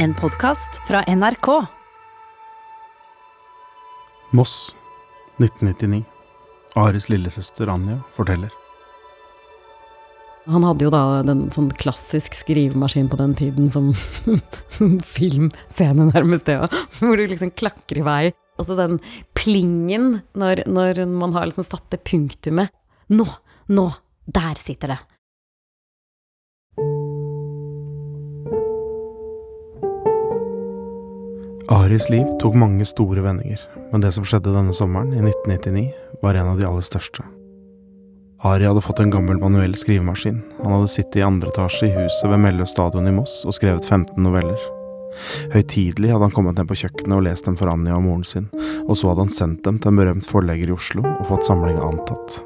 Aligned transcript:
En 0.00 0.14
podkast 0.14 0.80
fra 0.88 1.02
NRK. 1.02 1.66
Moss, 4.30 4.74
1999. 5.36 6.04
Aris 6.80 7.08
lillesøster 7.12 7.68
Anja 7.68 7.98
forteller. 8.16 8.48
Han 10.48 10.64
hadde 10.64 10.86
jo 10.86 10.94
da 10.94 11.02
den 11.28 11.42
sånn 11.52 11.68
klassisk 11.76 12.38
skrivemaskin 12.40 13.12
på 13.12 13.20
den 13.20 13.36
tiden 13.36 13.68
som 13.68 13.92
filmscene 15.18 16.08
nærmest 16.14 16.48
det 16.48 16.56
òg, 16.62 16.80
hvor 17.02 17.20
du 17.20 17.26
liksom 17.28 17.52
klakker 17.52 18.00
i 18.00 18.08
vei. 18.08 18.22
Og 18.56 18.70
så 18.70 18.80
den 18.80 19.02
plingen 19.36 20.22
når, 20.32 20.64
når 20.64 21.04
man 21.12 21.36
har 21.36 21.52
liksom 21.52 21.68
satt 21.68 21.90
det 21.92 22.00
punktumet. 22.08 22.72
Nå, 23.12 23.28
nå, 23.68 23.90
der 24.24 24.56
sitter 24.64 24.96
det. 24.96 25.02
Aris 31.70 32.08
liv 32.10 32.26
tok 32.42 32.56
mange 32.58 32.82
store 32.82 33.22
vendinger, 33.22 33.60
men 33.92 34.02
det 34.02 34.10
som 34.16 34.24
skjedde 34.26 34.50
denne 34.50 34.72
sommeren, 34.74 35.12
i 35.14 35.20
1999, 35.22 35.84
var 36.18 36.34
en 36.34 36.48
av 36.50 36.58
de 36.58 36.66
aller 36.66 36.82
største. 36.82 37.22
Ari 38.42 38.66
hadde 38.66 38.82
fått 38.82 39.02
en 39.04 39.12
gammel 39.12 39.38
manuell 39.38 39.76
skrivemaskin. 39.78 40.40
Han 40.64 40.74
hadde 40.74 40.88
sittet 40.90 41.20
i 41.20 41.22
andre 41.22 41.52
etasje 41.52 41.86
i 41.86 41.92
huset 41.94 42.26
ved 42.32 42.42
Mellø 42.42 42.66
stadion 42.66 43.06
i 43.06 43.12
Moss 43.14 43.44
og 43.46 43.54
skrevet 43.54 43.86
15 43.86 44.18
noveller. 44.18 44.58
Høytidelig 45.54 46.10
hadde 46.10 46.26
han 46.26 46.34
kommet 46.34 46.58
ned 46.58 46.66
på 46.66 46.80
kjøkkenet 46.80 47.14
og 47.20 47.22
lest 47.28 47.46
dem 47.46 47.60
for 47.60 47.70
Anja 47.70 47.94
og 48.00 48.02
moren 48.08 48.26
sin, 48.26 48.50
og 48.88 48.98
så 48.98 49.12
hadde 49.12 49.28
han 49.28 49.32
sendt 49.36 49.62
dem 49.68 49.78
til 49.78 49.92
en 49.92 50.02
berømt 50.02 50.26
forlegger 50.26 50.72
i 50.72 50.74
Oslo 50.74 51.06
og 51.06 51.22
fått 51.30 51.46
samlinga 51.46 51.86
antatt. 51.86 52.40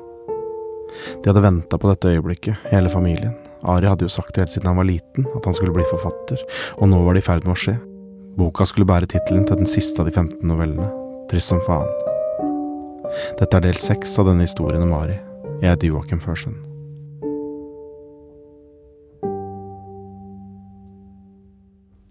De 1.23 1.33
hadde 1.33 1.47
venta 1.47 1.81
på 1.81 1.89
dette 1.95 2.13
øyeblikket, 2.13 2.69
hele 2.75 2.93
familien. 2.93 3.33
Ari 3.65 3.89
hadde 3.89 4.05
jo 4.05 4.13
sagt 4.13 4.37
helt 4.37 4.53
siden 4.53 4.69
han 4.69 4.83
var 4.83 4.91
liten 4.91 5.25
at 5.33 5.49
han 5.49 5.57
skulle 5.57 5.73
bli 5.73 5.89
forfatter, 5.89 6.45
og 6.77 6.93
nå 6.93 7.01
var 7.07 7.17
det 7.17 7.25
i 7.25 7.29
ferd 7.33 7.49
med 7.49 7.57
å 7.57 7.61
skje. 7.65 7.79
Boka 8.35 8.67
skulle 8.67 8.87
bære 8.89 9.09
tittelen 9.11 9.47
til 9.47 9.61
den 9.61 9.69
siste 9.71 10.03
av 10.03 10.09
de 10.09 10.15
15 10.15 10.43
novellene, 10.49 10.89
Trist 11.31 11.53
som 11.53 11.61
faen. 11.65 11.91
Dette 13.39 13.57
er 13.57 13.65
del 13.67 13.79
seks 13.79 14.17
av 14.19 14.29
denne 14.29 14.47
historien 14.47 14.83
om 14.83 14.95
Ari. 14.97 15.17
Jeg 15.63 15.71
heter 15.71 15.93
Joakim 15.93 16.23
Førsund. 16.23 16.59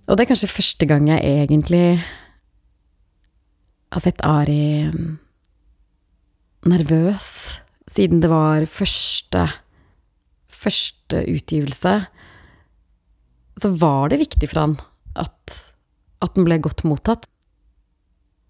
Og 0.08 0.18
det 0.18 0.26
er 0.26 0.30
kanskje 0.30 0.52
første 0.52 0.88
gang 0.88 1.10
jeg 1.10 1.24
egentlig 1.24 1.88
har 3.94 4.04
sett 4.04 4.24
Ari 4.26 4.90
mm, 4.94 5.12
nervøs, 6.72 7.30
siden 7.90 8.24
det 8.24 8.32
var 8.32 8.66
første 8.70 9.48
første 10.64 11.24
utgivelse. 11.30 11.94
Så 13.62 13.72
var 13.80 14.10
det 14.12 14.22
viktig 14.24 14.50
for 14.50 14.64
han 14.64 14.76
at, 15.20 15.73
at 16.24 16.36
den 16.38 16.48
ble 16.48 16.60
godt 16.64 16.86
mottatt. 16.88 17.28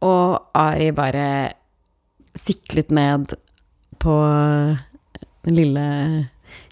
Og 0.04 0.38
Ari 0.58 0.92
bare 0.96 1.26
syklet 2.38 2.92
ned 2.94 3.36
på 4.02 4.16
den 5.44 5.58
lille 5.58 5.86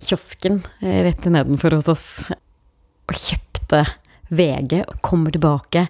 kiosken 0.02 0.62
rett 0.82 1.26
nedenfor 1.26 1.78
hos 1.78 1.90
oss 1.92 2.08
og 2.32 3.18
kjøpte 3.18 3.84
VG 4.32 4.82
og 4.86 4.98
kommer 5.06 5.34
tilbake. 5.34 5.86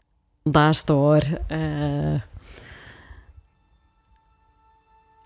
Der 0.46 0.74
står 0.74 1.28
eh, 1.54 2.22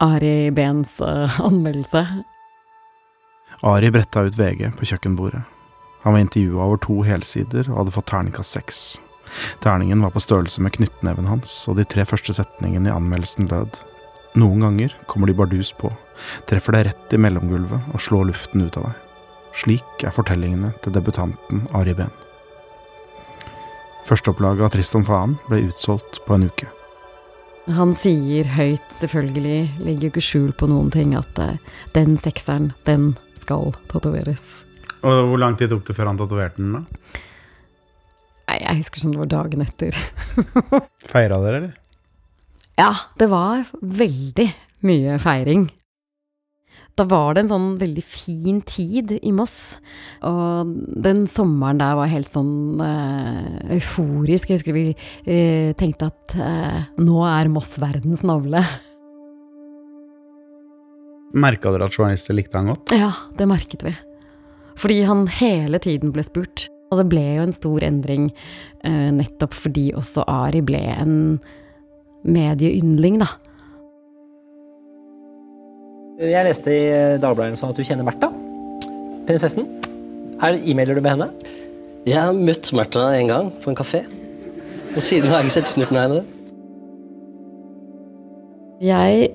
Ari 0.04 0.52
Bens 0.52 1.00
eh, 1.00 1.42
anmeldelse. 1.48 2.04
Ari 3.64 3.92
bretta 3.96 4.26
ut 4.28 4.36
VG 4.38 4.68
på 4.76 4.90
kjøkkenbordet. 4.92 5.46
Han 6.04 6.14
var 6.14 6.22
intervjua 6.22 6.68
over 6.68 6.82
to 6.84 7.00
helsider 7.08 7.70
og 7.72 7.80
hadde 7.80 7.96
fått 7.96 8.12
terningkast 8.12 8.58
seks. 8.60 8.82
Terningen 9.64 10.04
var 10.04 10.14
på 10.14 10.24
størrelse 10.24 10.64
med 10.64 10.76
knyttneven 10.78 11.30
hans, 11.30 11.54
og 11.70 11.80
de 11.80 11.86
tre 11.88 12.06
første 12.08 12.36
setningene 12.36 12.92
i 12.92 12.96
anmeldelsen 12.96 13.50
lød 13.52 13.82
Noen 14.36 14.66
ganger 14.66 14.92
kommer 15.08 15.32
de 15.32 15.38
bardus 15.38 15.70
på, 15.80 15.88
treffer 16.50 16.76
deg 16.76 16.90
rett 16.90 17.14
i 17.16 17.20
mellomgulvet 17.24 17.94
og 17.96 18.02
slår 18.04 18.28
luften 18.34 18.66
ut 18.66 18.76
av 18.82 18.90
deg. 18.90 19.02
Slik 19.56 20.04
er 20.04 20.12
fortellingene 20.12 20.74
til 20.84 20.92
debutanten 20.98 21.62
Ari 21.72 21.94
Behn. 21.96 22.12
Førsteopplaget 24.06 24.68
av 24.68 24.74
Tristan 24.74 25.06
faen 25.08 25.38
ble 25.48 25.64
utsolgt 25.70 26.20
på 26.28 26.36
en 26.36 26.50
uke. 26.50 26.68
Han 27.74 27.96
sier 27.98 28.46
høyt, 28.54 28.92
selvfølgelig, 28.94 29.62
legger 29.82 30.06
jo 30.06 30.12
ikke 30.12 30.22
skjul 30.28 30.52
på 30.54 30.68
noen 30.70 30.92
ting, 30.94 31.16
at 31.18 31.40
eh, 31.42 31.56
den 31.96 32.14
sekseren, 32.22 32.74
den 32.86 33.16
skal 33.40 33.72
tatoveres. 33.90 34.60
Og 35.02 35.32
Hvor 35.32 35.42
lang 35.42 35.58
tid 35.58 35.72
tok 35.72 35.88
det 35.88 35.96
før 35.98 36.12
han 36.12 36.20
tatoverte 36.20 36.62
den, 36.62 36.76
da? 36.76 37.24
Nei, 38.56 38.62
jeg 38.64 38.86
husker 38.86 39.02
som 39.04 39.12
det 39.12 39.20
var 39.20 39.32
dagen 39.32 39.64
etter. 39.66 39.96
Feira 41.12 41.42
dere, 41.44 41.58
eller? 41.60 41.74
Ja, 42.80 42.94
det 43.20 43.28
var 43.32 43.66
veldig 43.82 44.46
mye 44.88 45.18
feiring. 45.20 45.66
Da 46.96 47.04
var 47.12 47.36
det 47.36 47.44
en 47.44 47.50
sånn 47.50 47.66
veldig 47.82 48.04
fin 48.08 48.62
tid 48.64 49.12
i 49.18 49.34
Moss, 49.36 49.76
og 50.24 50.72
den 51.04 51.26
sommeren 51.28 51.82
der 51.82 51.98
var 52.00 52.08
helt 52.08 52.32
sånn 52.32 52.80
eh, 52.80 53.76
euforisk. 53.76 54.54
Jeg 54.54 54.62
husker 54.62 54.78
vi 54.78 54.86
eh, 54.94 55.74
tenkte 55.76 56.08
at 56.14 56.36
eh, 56.40 56.86
nå 57.04 57.18
er 57.28 57.52
Moss 57.52 57.74
verdens 57.84 58.24
navle. 58.24 58.62
Merka 61.36 61.76
dere 61.76 61.90
at 61.92 62.00
journalister 62.00 62.40
likte 62.40 62.62
han 62.62 62.72
godt? 62.72 62.96
Ja, 62.96 63.12
det 63.36 63.50
merket 63.52 63.84
vi. 63.84 63.92
Fordi 64.80 65.02
han 65.08 65.28
hele 65.42 65.84
tiden 65.84 66.16
ble 66.16 66.24
spurt. 66.24 66.70
Og 66.96 67.02
det 67.02 67.10
ble 67.12 67.24
jo 67.36 67.44
en 67.44 67.56
stor 67.56 67.84
endring 67.84 68.30
eh, 68.88 69.10
nettopp 69.12 69.58
fordi 69.58 69.90
også 70.00 70.24
Ari 70.32 70.62
ble 70.64 70.80
en 70.96 71.18
medieyndling, 72.24 73.20
da. 73.20 73.28
Jeg 76.24 76.48
leste 76.48 76.72
i 76.72 76.86
Dagbladet 77.20 77.60
sånn 77.60 77.74
at 77.74 77.78
du 77.78 77.84
kjenner 77.84 78.08
Märtha, 78.08 78.30
prinsessen. 79.28 79.68
Er 80.40 80.56
E-mailer 80.56 80.96
du 80.96 81.04
med 81.04 81.18
henne? 81.18 81.28
Jeg 82.08 82.22
har 82.22 82.32
møtt 82.32 82.72
Märtha 82.72 83.10
en 83.20 83.34
gang 83.34 83.52
på 83.60 83.74
en 83.74 83.78
kafé. 83.78 84.06
Og 84.96 85.04
siden 85.04 85.28
har 85.28 85.44
jeg 85.44 85.50
ikke 85.50 85.58
sett 85.58 85.74
snurten 85.74 86.00
av 86.00 86.08
henne. 86.08 86.24
Jeg 88.80 89.34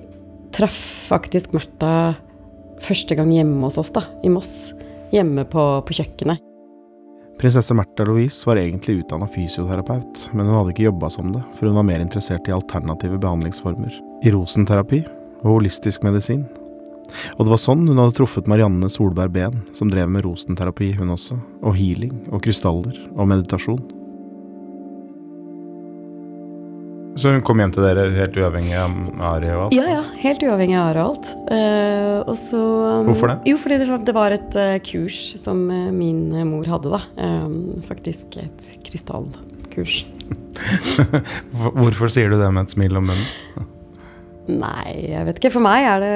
traff 0.57 0.81
faktisk 1.11 1.53
Märtha 1.53 2.15
første 2.81 3.17
gang 3.17 3.29
hjemme 3.29 3.61
hos 3.67 3.77
oss, 3.77 3.93
da, 3.93 4.07
i 4.25 4.33
Moss. 4.33 4.71
Hjemme 5.13 5.45
på, 5.45 5.67
på 5.85 6.01
kjøkkenet. 6.01 6.41
Prinsesse 7.39 7.73
Märtha 7.73 8.05
Louise 8.05 8.45
var 8.45 8.59
egentlig 8.61 8.99
utdanna 8.99 9.27
fysioterapeut, 9.27 10.27
men 10.33 10.45
hun 10.45 10.55
hadde 10.55 10.73
ikke 10.75 10.89
jobba 10.89 11.09
som 11.09 11.31
det, 11.33 11.41
for 11.57 11.69
hun 11.69 11.77
var 11.79 11.87
mer 11.87 12.03
interessert 12.03 12.49
i 12.49 12.55
alternative 12.55 13.17
behandlingsformer. 13.21 13.95
I 14.25 14.33
rosenterapi 14.35 15.01
og 15.41 15.55
holistisk 15.55 16.03
medisin. 16.05 16.43
Og 17.37 17.45
det 17.45 17.53
var 17.53 17.61
sånn 17.61 17.87
hun 17.89 17.99
hadde 17.99 18.15
truffet 18.19 18.49
Marianne 18.51 18.89
Solberg 18.91 19.33
Behn, 19.35 19.57
som 19.75 19.89
drev 19.91 20.11
med 20.11 20.25
rosenterapi, 20.25 20.93
hun 20.99 21.15
også, 21.15 21.39
og 21.63 21.75
healing, 21.79 22.13
og 22.31 22.43
krystaller, 22.45 22.97
og 23.15 23.31
meditasjon. 23.33 23.81
Så 27.19 27.31
hun 27.33 27.41
kom 27.43 27.59
hjem 27.59 27.73
til 27.75 27.83
dere 27.83 28.05
helt 28.15 28.37
uavhengig 28.39 28.75
av 28.79 28.93
Ari 29.33 29.49
og 29.51 29.65
alt? 29.65 29.75
Ja, 29.75 29.87
ja. 29.89 30.03
Helt 30.21 30.43
uavhengig 30.45 30.77
av 30.79 30.91
Ari 30.91 31.01
og 31.01 31.09
alt. 31.09 31.31
Uh, 31.51 32.17
og 32.31 32.37
så 32.39 32.61
um, 32.61 33.09
Hvorfor 33.09 33.33
det? 33.33 33.35
Jo, 33.51 33.57
fordi 33.59 33.79
det 33.81 33.87
var, 33.89 34.05
det 34.07 34.15
var 34.15 34.35
et 34.35 34.55
uh, 34.55 34.77
kurs 34.85 35.19
som 35.41 35.65
uh, 35.67 35.89
min 35.91 36.29
mor 36.47 36.69
hadde, 36.71 36.93
da. 36.93 37.01
Um, 37.19 37.81
faktisk 37.87 38.37
et 38.39 38.71
krystallkurs. 38.87 40.05
Hvorfor 41.81 42.11
sier 42.11 42.31
du 42.31 42.39
det 42.39 42.47
med 42.55 42.69
et 42.69 42.77
smil 42.77 42.95
om 43.01 43.11
munnen? 43.11 43.27
Nei, 44.63 44.95
jeg 45.11 45.27
vet 45.27 45.43
ikke. 45.43 45.53
For 45.57 45.67
meg 45.67 45.89
er 45.91 46.05
det, 46.05 46.15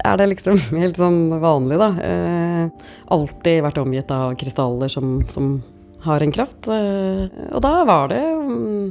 er 0.00 0.18
det 0.22 0.30
liksom 0.32 0.58
helt 0.82 0.98
sånn 1.04 1.20
vanlig, 1.42 1.76
da. 1.82 1.92
Alltid 3.12 3.60
vært 3.68 3.84
omgitt 3.84 4.10
av 4.14 4.32
krystaller 4.40 4.88
som, 4.92 5.18
som 5.32 5.58
har 6.02 6.24
en 6.24 6.32
kraft. 6.34 6.64
Og 6.66 7.62
da 7.62 7.76
var 7.86 8.08
det 8.10 8.24
eh, 8.24 8.90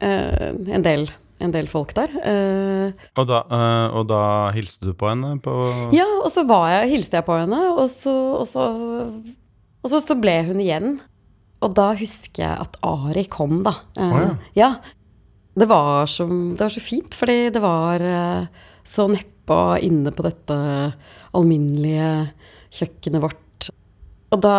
en, 0.00 0.84
del, 0.84 1.06
en 1.44 1.52
del 1.54 1.68
folk 1.70 1.94
der. 1.96 2.12
Uh, 2.24 3.06
Og 3.20 3.28
da, 3.28 3.42
uh, 3.50 3.98
og 4.00 4.08
da 4.10 4.22
hilste 4.56 4.88
du 4.88 4.94
på 4.96 5.10
henne 5.10 5.34
på 5.44 5.52
ja, 5.96 6.06
og 6.20 6.30
så 6.32 6.46
var 6.48 6.70
jeg, 6.74 6.92
hilste 6.96 7.20
jeg 7.20 7.28
på 7.28 7.36
henne, 7.42 7.60
og 7.74 7.86
så, 7.92 8.14
og 8.40 8.46
så, 8.48 8.66
og 9.80 9.92
så, 9.92 10.00
så 10.04 10.16
ble 10.20 10.40
hun 10.48 10.62
igjen. 10.62 10.98
Og 11.60 11.74
da 11.76 11.90
husker 11.98 12.46
jeg 12.46 12.64
at 12.64 12.78
Ari 12.88 13.26
kom, 13.28 13.60
da. 13.66 13.76
Uh, 13.98 14.06
oh, 14.08 14.22
ja. 14.22 14.32
ja. 14.62 14.72
Det 15.60 15.66
var, 15.68 16.06
så, 16.08 16.24
det 16.24 16.62
var 16.62 16.72
så 16.72 16.80
fint, 16.80 17.16
fordi 17.18 17.50
det 17.52 17.60
var 17.60 18.00
eh, 18.00 18.44
så 18.86 19.08
neppe 19.10 19.56
inne 19.84 20.12
på 20.14 20.22
dette 20.24 20.56
alminnelige 21.36 22.10
kjøkkenet 22.78 23.24
vårt. 23.24 23.68
Og 24.30 24.40
da 24.40 24.54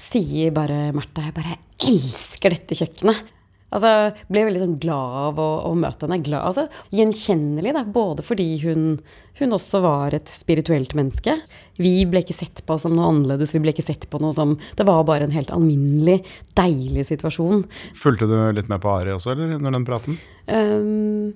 sier 0.00 0.54
bare 0.56 0.88
Märtha 0.96 1.26
Jeg 1.26 1.36
bare 1.36 1.58
elsker 1.84 2.56
dette 2.56 2.78
kjøkkenet. 2.80 3.28
Altså, 3.72 4.12
ble 4.28 4.44
veldig 4.48 4.60
sånn 4.60 4.78
glad 4.82 5.18
av 5.22 5.40
å, 5.40 5.48
å 5.70 5.72
møte 5.78 6.04
henne. 6.04 6.20
Glad, 6.24 6.44
altså, 6.50 6.66
gjenkjennelig, 6.92 7.72
da, 7.76 7.84
både 7.88 8.24
fordi 8.26 8.46
hun, 8.66 8.98
hun 9.40 9.56
også 9.56 9.80
var 9.84 10.16
et 10.16 10.28
spirituelt 10.32 10.92
menneske. 10.98 11.38
Vi 11.80 11.94
ble 12.08 12.20
ikke 12.24 12.36
sett 12.36 12.60
på 12.68 12.76
som 12.82 12.92
noe 12.96 13.08
annerledes. 13.08 13.54
Vi 13.56 13.62
ble 13.64 13.72
ikke 13.72 13.86
sett 13.86 14.04
på 14.12 14.20
noe 14.22 14.36
som 14.36 14.58
Det 14.78 14.84
var 14.88 15.06
bare 15.08 15.28
en 15.28 15.34
helt 15.34 15.52
alminnelig, 15.54 16.20
deilig 16.58 17.06
situasjon. 17.08 17.64
Fulgte 17.96 18.28
du 18.28 18.36
litt 18.52 18.68
med 18.72 18.82
på 18.84 18.92
Ari 18.92 19.16
også, 19.16 19.32
eller, 19.32 19.56
under 19.56 19.78
den 19.78 19.88
praten? 19.88 20.20
Um, 20.52 21.32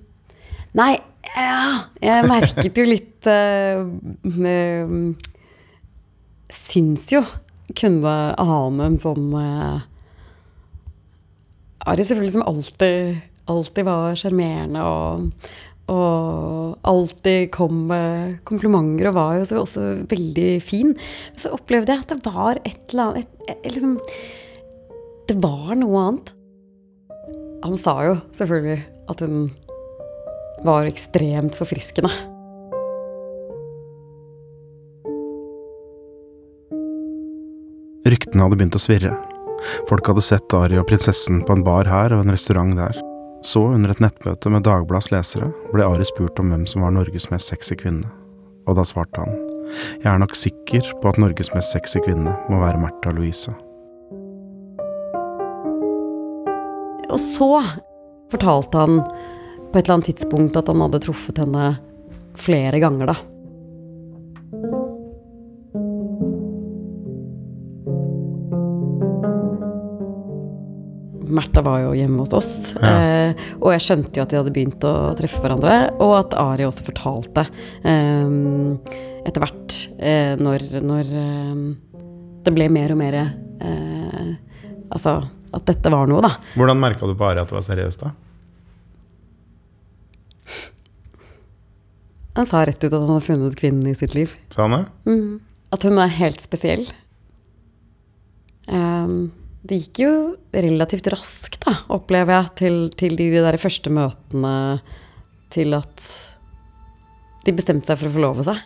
nei, 0.77 0.93
ja, 1.33 1.89
jeg 2.03 2.29
merket 2.29 2.77
jo 2.77 2.85
litt 2.87 3.27
uh, 3.29 3.81
med, 4.37 5.27
Syns 6.53 7.09
jo 7.11 7.25
kunne 7.75 8.11
ane 8.39 8.85
en 8.85 9.01
sånn 9.01 9.33
uh, 9.35 9.81
Ari 11.87 12.03
selvfølgelig 12.03 12.35
som 12.35 12.43
alltid, 12.43 13.19
alltid 13.47 13.87
var 13.87 14.17
sjarmerende 14.19 14.83
og, 14.83 15.29
og 15.87 16.75
alltid 16.87 17.47
kom 17.55 17.85
med 17.91 18.41
komplimenter 18.47 19.07
og 19.07 19.15
var 19.15 19.37
jo 19.37 19.45
også, 19.45 19.61
også 19.61 19.85
veldig 20.11 20.49
fin. 20.63 20.91
Så 21.39 21.53
opplevde 21.55 21.93
jeg 21.93 22.03
at 22.03 22.11
det 22.11 22.19
var 22.25 22.59
et 22.63 22.91
eller 22.91 23.13
annet 23.13 23.23
et, 23.23 23.53
et, 23.55 23.71
liksom, 23.71 23.95
Det 25.27 25.37
var 25.43 25.75
noe 25.79 26.03
annet. 26.03 26.33
Han 27.63 27.79
sa 27.79 27.95
jo 28.05 28.17
selvfølgelig 28.35 28.81
at 29.11 29.23
hun 29.23 29.47
var 30.67 30.89
ekstremt 30.89 31.55
forfriskende. 31.55 32.11
Ryktene 38.07 38.43
hadde 38.43 38.59
begynt 38.59 38.79
å 38.79 38.81
svirre. 38.81 39.15
Folk 39.89 40.07
hadde 40.09 40.23
sett 40.25 40.53
Ari 40.55 40.79
og 40.79 40.87
prinsessen 40.89 41.43
på 41.45 41.57
en 41.57 41.65
bar 41.65 41.89
her 41.89 42.15
og 42.15 42.23
en 42.23 42.33
restaurant 42.33 42.75
der. 42.77 42.97
Så, 43.45 43.61
under 43.75 43.93
et 43.93 44.01
nettmøte 44.01 44.49
med 44.51 44.65
Dagbladets 44.65 45.11
lesere, 45.13 45.51
ble 45.73 45.85
Ari 45.85 46.05
spurt 46.07 46.39
om 46.41 46.51
hvem 46.51 46.65
som 46.69 46.83
var 46.85 46.95
Norges 46.95 47.29
mest 47.31 47.53
sexy 47.53 47.77
kvinne. 47.79 48.09
Og 48.67 48.75
da 48.77 48.83
svarte 48.87 49.23
han, 49.23 49.37
jeg 50.01 50.09
er 50.11 50.19
nok 50.21 50.35
sikker 50.37 50.91
på 51.01 51.11
at 51.11 51.19
Norges 51.21 51.53
mest 51.53 51.75
sexy 51.75 52.01
kvinne 52.03 52.33
må 52.51 52.59
være 52.61 52.81
Märtha 52.81 53.13
Louise. 53.15 53.53
Og 57.07 57.19
så 57.23 57.51
fortalte 58.31 58.83
han 58.83 58.99
på 59.71 59.79
et 59.79 59.85
eller 59.85 59.97
annet 59.97 60.11
tidspunkt 60.11 60.57
at 60.59 60.67
han 60.71 60.83
hadde 60.83 61.03
truffet 61.03 61.39
henne 61.39 61.71
flere 62.37 62.79
ganger, 62.83 63.13
da. 63.13 63.36
Märtha 71.27 71.61
var 71.65 71.81
jo 71.83 71.93
hjemme 71.97 72.19
hos 72.23 72.33
oss, 72.37 72.51
Ja. 72.77 72.91
eh, 73.29 73.47
og 73.61 73.71
jeg 73.73 73.81
skjønte 73.85 74.15
jo 74.19 74.23
at 74.23 74.29
de 74.33 74.37
hadde 74.39 74.53
begynt 74.55 74.83
å 74.87 74.93
treffe 75.19 75.41
hverandre, 75.43 75.77
og 75.99 76.13
at 76.19 76.33
Ari 76.39 76.63
også 76.67 76.85
fortalte 76.87 77.43
eh, 77.83 78.35
etter 79.27 79.43
hvert, 79.43 79.77
eh, 79.99 80.35
når, 80.39 80.67
når 80.87 81.11
eh, 81.23 81.65
det 82.47 82.53
ble 82.55 82.69
mer 82.71 82.93
og 82.95 83.01
mer 83.01 83.17
eh, 83.19 84.35
Altså 84.87 85.17
at 85.51 85.65
dette 85.67 85.89
var 85.91 86.07
noe, 86.07 86.21
da. 86.23 86.29
Hvordan 86.55 86.79
merka 86.79 87.07
du 87.09 87.11
på 87.19 87.25
Ari 87.27 87.41
at 87.41 87.49
det 87.51 87.55
var 87.57 87.65
seriøst, 87.65 88.05
da? 88.05 88.13
Han 92.37 92.45
sa 92.45 92.61
rett 92.67 92.83
ut 92.83 92.91
at 92.93 92.99
han 93.01 93.09
hadde 93.09 93.25
funnet 93.25 93.55
kvinnen 93.57 93.87
i 93.89 93.95
sitt 93.97 94.13
liv. 94.15 94.35
Sa 94.53 94.67
han 94.67 94.75
det? 94.77 94.83
At 95.73 95.83
hun 95.87 95.97
er 95.99 96.11
helt 96.19 96.39
spesiell. 96.43 96.85
Ehm, 98.69 99.31
det 99.67 99.79
gikk 99.81 100.01
jo 100.03 100.11
relativt 100.53 101.09
raskt, 101.11 101.59
da, 101.65 101.73
opplever 101.93 102.35
jeg, 102.35 102.53
til, 102.61 102.77
til 102.99 103.17
de 103.19 103.29
der 103.35 103.57
første 103.59 103.91
møtene 103.93 104.53
til 105.53 105.73
at 105.77 106.07
de 107.47 107.55
bestemte 107.55 107.89
seg 107.89 107.99
for 108.01 108.09
å 108.09 108.15
forlove 108.17 108.45
seg. 108.47 108.61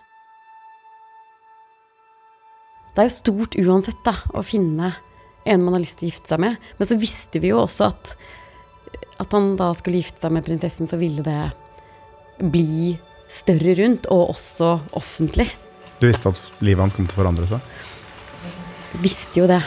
Det 2.92 3.04
er 3.04 3.08
jo 3.08 3.16
stort 3.16 3.56
uansett, 3.62 4.04
da, 4.04 4.18
å 4.36 4.44
finne 4.44 4.92
en 5.48 5.64
man 5.64 5.78
har 5.78 5.84
lyst 5.84 6.02
til 6.02 6.10
å 6.10 6.12
gifte 6.12 6.34
seg 6.34 6.42
med. 6.44 6.58
Men 6.78 6.90
så 6.90 7.00
visste 7.00 7.42
vi 7.42 7.54
jo 7.54 7.64
også 7.64 7.88
at 7.90 8.16
at 9.22 9.36
han 9.36 9.54
da 9.60 9.70
skulle 9.78 10.02
gifte 10.02 10.24
seg 10.24 10.34
med 10.34 10.46
prinsessen, 10.48 10.90
så 10.90 10.98
ville 10.98 11.22
det 11.22 12.48
bli 12.52 12.96
større 13.32 13.76
rundt, 13.78 14.08
og 14.10 14.34
også 14.34 14.72
offentlig. 14.98 15.46
Du 16.02 16.08
visste 16.08 16.32
at 16.34 16.42
livet 16.66 16.82
hans 16.82 16.96
kom 16.98 17.06
til 17.06 17.20
å 17.20 17.22
forandre 17.22 17.46
seg? 17.52 17.62
Visste 19.04 19.44
jo 19.44 19.46
det. 19.50 19.62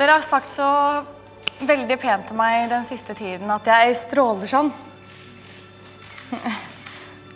Dere 0.00 0.14
har 0.16 0.22
sagt 0.24 0.48
så 0.48 0.66
veldig 1.60 1.96
pent 2.00 2.30
til 2.30 2.36
meg 2.38 2.70
den 2.70 2.86
siste 2.88 3.12
tiden 3.12 3.50
at 3.52 3.66
jeg 3.68 3.96
stråler 4.00 4.48
sånn. 4.48 4.70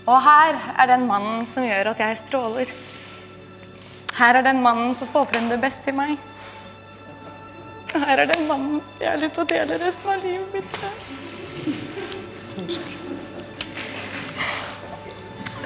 Og 0.09 0.17
her 0.25 0.57
er 0.73 0.89
den 0.89 1.05
mannen 1.05 1.45
som 1.51 1.67
gjør 1.67 1.91
at 1.93 2.01
jeg 2.01 2.17
stråler. 2.23 2.73
Her 4.17 4.41
er 4.41 4.49
den 4.49 4.65
mannen 4.65 4.97
som 4.97 5.13
får 5.13 5.29
frem 5.35 5.53
det 5.53 5.61
beste 5.61 5.93
i 5.93 5.97
meg. 5.99 6.17
Her 7.93 8.25
er 8.25 8.33
den 8.33 8.49
mannen 8.49 8.81
jeg 8.97 9.11
har 9.11 9.21
lyst 9.21 9.37
til 9.37 9.45
å 9.45 9.51
dele 9.53 9.81
resten 9.85 10.17
av 10.17 10.25
livet 10.25 10.57
mitt 10.57 10.81
med. 10.81 10.95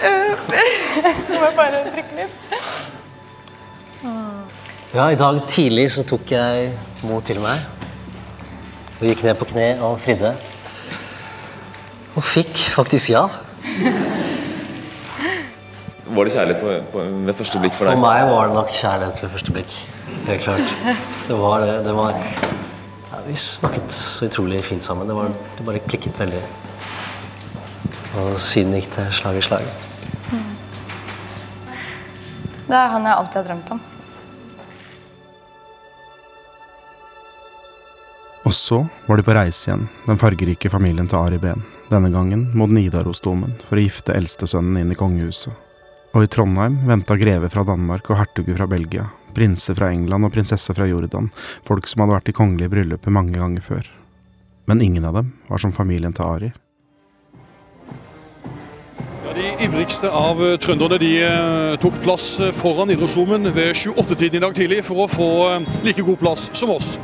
Nå 0.03 1.35
må 1.39 1.43
jeg 1.47 1.59
bare 1.63 1.89
trykke 1.93 2.25
litt. 2.25 2.97
Ja, 4.89 5.11
i 5.13 5.17
dag 5.21 5.43
tidlig 5.53 5.91
så 5.93 6.01
tok 6.09 6.31
jeg 6.33 6.71
mot 7.05 7.21
til 7.21 7.37
meg. 7.45 7.61
Og 8.99 9.03
gikk 9.05 9.21
ned 9.27 9.35
på 9.37 9.45
kne 9.51 9.67
og 9.85 9.99
fridde. 10.01 10.31
Og 12.17 12.25
fikk 12.25 12.63
faktisk 12.73 13.11
ja. 13.13 13.27
Var 16.09 16.25
det 16.25 16.33
kjærlighet 16.33 16.63
på, 16.63 16.77
på, 16.95 17.05
ved 17.27 17.37
første 17.37 17.61
blikk 17.61 17.77
for 17.77 17.91
For 17.91 18.01
meg 18.01 18.31
var 18.31 18.49
det 18.49 18.57
nok 18.57 18.73
kjærlighet 18.79 19.21
ved 19.23 19.33
første 19.35 19.55
blikk. 19.59 19.77
Helt 20.31 20.47
klart. 20.47 20.73
Så 21.21 21.37
var 21.37 21.67
det, 21.67 21.77
det 21.85 21.95
var 21.99 22.17
ja, 22.17 23.21
Vi 23.27 23.37
snakket 23.45 23.93
så 23.93 24.31
utrolig 24.31 24.63
fint 24.65 24.89
sammen. 24.89 25.05
Det, 25.13 25.19
var, 25.21 25.37
det 25.59 25.69
bare 25.69 25.85
klikket 25.85 26.17
veldig. 26.17 26.41
Og 28.23 28.41
siden 28.41 28.73
gikk 28.81 28.89
det 28.97 29.07
slag 29.21 29.37
i 29.37 29.45
slag. 29.45 29.69
Det 32.65 32.77
er 32.77 32.93
han 32.97 33.05
jeg 33.05 33.17
alltid 33.21 33.41
har 33.43 33.49
drømt 33.53 33.77
om. 33.77 33.87
Og 38.49 38.55
så 38.57 38.79
var 39.07 39.19
de 39.21 39.25
på 39.27 39.35
reise 39.37 39.67
igjen, 39.69 39.83
den 40.07 40.17
fargerike 40.17 40.71
familien 40.73 41.09
til 41.11 41.21
Ari 41.21 41.37
Behn. 41.43 41.61
Denne 41.93 42.09
gangen 42.09 42.47
mot 42.57 42.71
Nidarosdomen 42.73 43.51
for 43.61 43.77
å 43.77 43.83
gifte 43.83 44.15
eldstesønnen 44.17 44.79
inn 44.81 44.95
i 44.95 44.97
kongehuset. 44.97 45.53
Og 46.17 46.25
i 46.25 46.31
Trondheim 46.33 46.79
venta 46.89 47.19
greve 47.21 47.51
fra 47.53 47.67
Danmark 47.69 48.09
og 48.09 48.17
hertuger 48.17 48.57
fra 48.57 48.69
Belgia, 48.71 49.05
prinser 49.37 49.77
fra 49.77 49.91
England 49.93 50.25
og 50.25 50.33
prinsesse 50.33 50.73
fra 50.73 50.89
Jordan, 50.89 51.29
folk 51.69 51.91
som 51.93 52.07
hadde 52.07 52.17
vært 52.17 52.33
i 52.33 52.37
kongelige 52.41 52.73
brylluper 52.73 53.13
mange 53.13 53.37
ganger 53.37 53.69
før. 53.69 53.93
Men 54.65 54.81
ingen 54.81 55.05
av 55.05 55.21
dem 55.21 55.35
var 55.53 55.61
som 55.61 55.77
familien 55.77 56.17
til 56.17 56.25
Ari. 56.25 56.53
Ja, 59.29 59.37
De 59.37 59.53
ivrigste 59.69 60.09
av 60.09 60.41
eh, 60.41 60.57
trønderne 60.57 60.97
de 61.05 61.15
eh, 61.21 61.77
tok 61.85 62.01
plass 62.01 62.39
eh, 62.41 62.57
foran 62.57 62.89
Nidarosdomen 62.89 63.53
ved 63.53 63.77
28-tiden 63.77 64.41
i 64.41 64.47
dag 64.47 64.57
tidlig 64.57 64.87
for 64.89 65.05
å 65.05 65.11
få 65.13 65.33
like 65.85 66.01
god 66.01 66.25
plass 66.25 66.49
som 66.57 66.73
oss. 66.73 66.95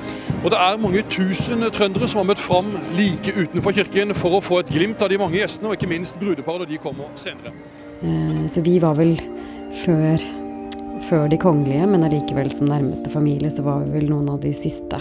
Og 0.45 0.51
Det 0.53 0.59
er 0.61 0.77
mange 0.77 1.01
tusen 1.09 1.65
trøndere 1.73 2.07
som 2.11 2.21
har 2.21 2.27
møtt 2.29 2.41
fram 2.43 2.75
like 2.99 3.33
utenfor 3.33 3.73
kirken 3.79 4.13
for 4.13 4.37
å 4.37 4.43
få 4.45 4.59
et 4.61 4.73
glimt 4.75 5.01
av 5.01 5.09
de 5.09 5.17
mange 5.17 5.39
gjestene, 5.39 5.71
og 5.71 5.79
ikke 5.79 5.89
minst 5.89 6.19
brudeparet 6.21 6.67
da 6.67 6.69
de 6.69 6.81
kommer 6.83 7.09
senere. 7.17 7.55
Eh, 8.05 8.45
Så 8.53 8.61
vi 8.61 8.77
var 8.79 8.99
vel 8.99 9.17
før, 9.87 10.21
før 11.09 11.31
de 11.33 11.41
kongelige, 11.41 11.89
men 11.89 12.05
allikevel 12.05 12.53
som 12.53 12.69
nærmeste 12.69 13.09
familie, 13.09 13.49
så 13.49 13.65
var 13.65 13.87
vi 13.87 13.97
vel 13.97 14.11
noen 14.11 14.29
av 14.29 14.43
de 14.45 14.53
siste 14.53 15.01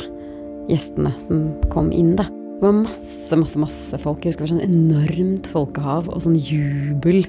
gjestene 0.71 1.11
som 1.27 1.45
kom 1.69 1.91
inn, 1.91 2.15
da. 2.15 2.23
Det 2.23 2.63
var 2.63 2.79
masse, 2.79 3.35
masse, 3.35 3.59
masse 3.59 3.99
folk. 3.99 4.23
Jeg 4.23 4.31
husker 4.31 4.47
det 4.47 4.53
var 4.53 4.55
sånn 4.55 4.71
enormt 4.71 5.47
folkehav 5.51 6.07
og 6.07 6.21
sånn 6.23 6.39
jubel. 6.39 7.25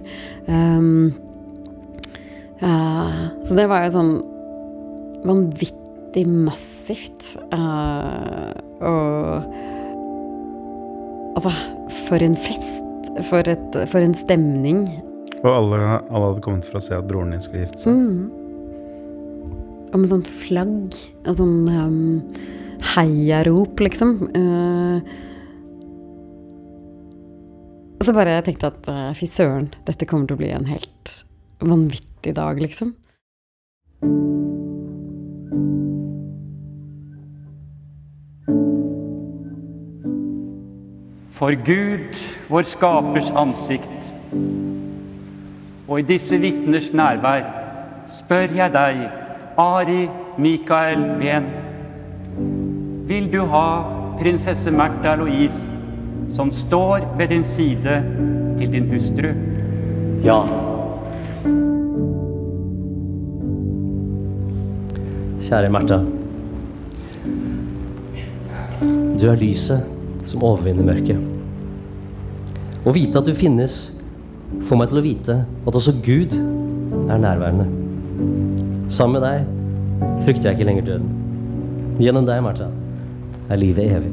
Um, 0.47 1.11
uh, 2.62 3.35
så 3.42 3.59
det 3.59 3.66
var 3.66 3.88
jo 3.88 3.97
sånn 3.97 4.12
vanvittig 5.26 5.83
massivt. 6.23 7.35
Uh, 7.50 8.54
og 8.78 9.64
Altså, 11.35 11.50
for 12.06 12.23
en 12.23 12.37
fest. 12.38 13.11
For, 13.26 13.47
et, 13.50 13.76
for 13.90 14.02
en 14.02 14.14
stemning. 14.14 14.85
Og 15.42 15.50
alle, 15.50 15.80
alle 16.09 16.30
hadde 16.30 16.42
kommet 16.44 16.66
for 16.66 16.78
å 16.78 16.83
se 16.83 16.97
at 16.97 17.06
broren 17.09 17.35
din 17.35 17.42
skulle 17.42 17.64
gifte 17.66 17.85
seg. 17.85 17.99
Mm. 17.99 18.25
Og 19.90 20.00
med 20.00 20.11
sånt 20.11 20.30
flagg 20.30 20.97
og 21.25 21.37
sånn 21.38 21.68
um, 21.71 21.99
heiarop, 22.94 23.83
liksom. 23.83 24.16
Uh, 24.35 24.99
og 27.99 28.09
så 28.09 28.14
bare 28.16 28.40
tenkte 28.47 28.71
jeg 28.71 28.75
at 28.75 28.90
uh, 28.90 29.12
fy 29.16 29.30
søren, 29.30 29.71
dette 29.87 30.09
kommer 30.11 30.30
til 30.30 30.38
å 30.38 30.42
bli 30.42 30.50
en 30.54 30.71
helt 30.71 31.18
vanvittig 31.64 32.35
dag, 32.38 32.59
liksom. 32.62 32.94
For 41.34 41.54
Gud, 41.66 42.14
vår 42.48 42.62
skapers 42.62 43.30
ansikt. 43.34 43.90
Og 45.88 45.98
i 46.00 46.06
disse 46.06 46.38
vitners 46.38 46.92
nærvær 46.94 47.48
spør 48.14 48.54
jeg 48.54 48.70
deg, 48.74 49.00
Ari 49.58 50.04
Mikael 50.38 51.02
Ven, 51.18 51.48
vil 53.08 53.26
du 53.32 53.42
ha 53.50 53.66
prinsesse 54.20 54.70
Märtha 54.70 55.16
Louise, 55.18 55.74
som 56.34 56.52
står 56.52 57.04
ved 57.18 57.28
din 57.34 57.44
side, 57.44 57.96
til 58.58 58.72
din 58.72 58.86
hustru? 58.90 59.34
Ja. 60.24 60.38
Kjære 65.42 65.70
Märtha. 65.70 65.98
Du 69.20 69.26
er 69.30 69.36
lyset 69.36 69.93
som 70.28 70.44
overvinner 70.44 70.86
mørket. 70.86 71.20
Å 72.84 72.92
vite 72.92 73.20
at 73.20 73.28
du 73.28 73.34
finnes, 73.36 73.94
får 74.64 74.78
meg 74.78 74.90
til 74.90 75.00
å 75.00 75.04
vite 75.04 75.36
at 75.44 75.78
også 75.78 75.96
Gud 76.04 76.36
er 76.36 77.20
nærværende. 77.20 77.66
Sammen 78.92 79.18
med 79.18 79.24
deg 79.24 80.24
frykter 80.24 80.50
jeg 80.50 80.58
ikke 80.58 80.68
lenger 80.68 80.88
døden. 80.88 81.08
Gjennom 82.02 82.26
deg, 82.26 82.42
Märtha, 82.44 82.68
er 83.48 83.60
livet 83.60 83.92
evig. 83.98 84.12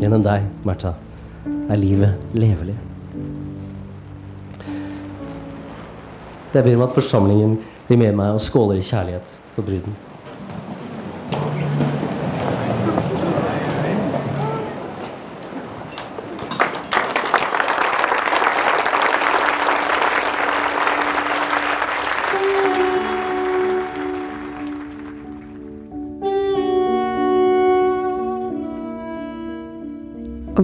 Gjennom 0.00 0.24
deg, 0.24 0.48
Märtha, 0.66 0.94
er 1.44 1.80
livet 1.80 2.34
levelig. 2.36 2.76
Jeg 6.54 6.62
ber 6.62 6.76
om 6.78 6.84
at 6.86 6.94
forsamlingen 6.94 7.56
blir 7.88 7.98
med 7.98 8.14
meg 8.16 8.36
og 8.36 8.42
skåler 8.42 8.78
i 8.78 8.86
kjærlighet 8.86 9.32
for 9.56 9.66
bruden. 9.66 9.96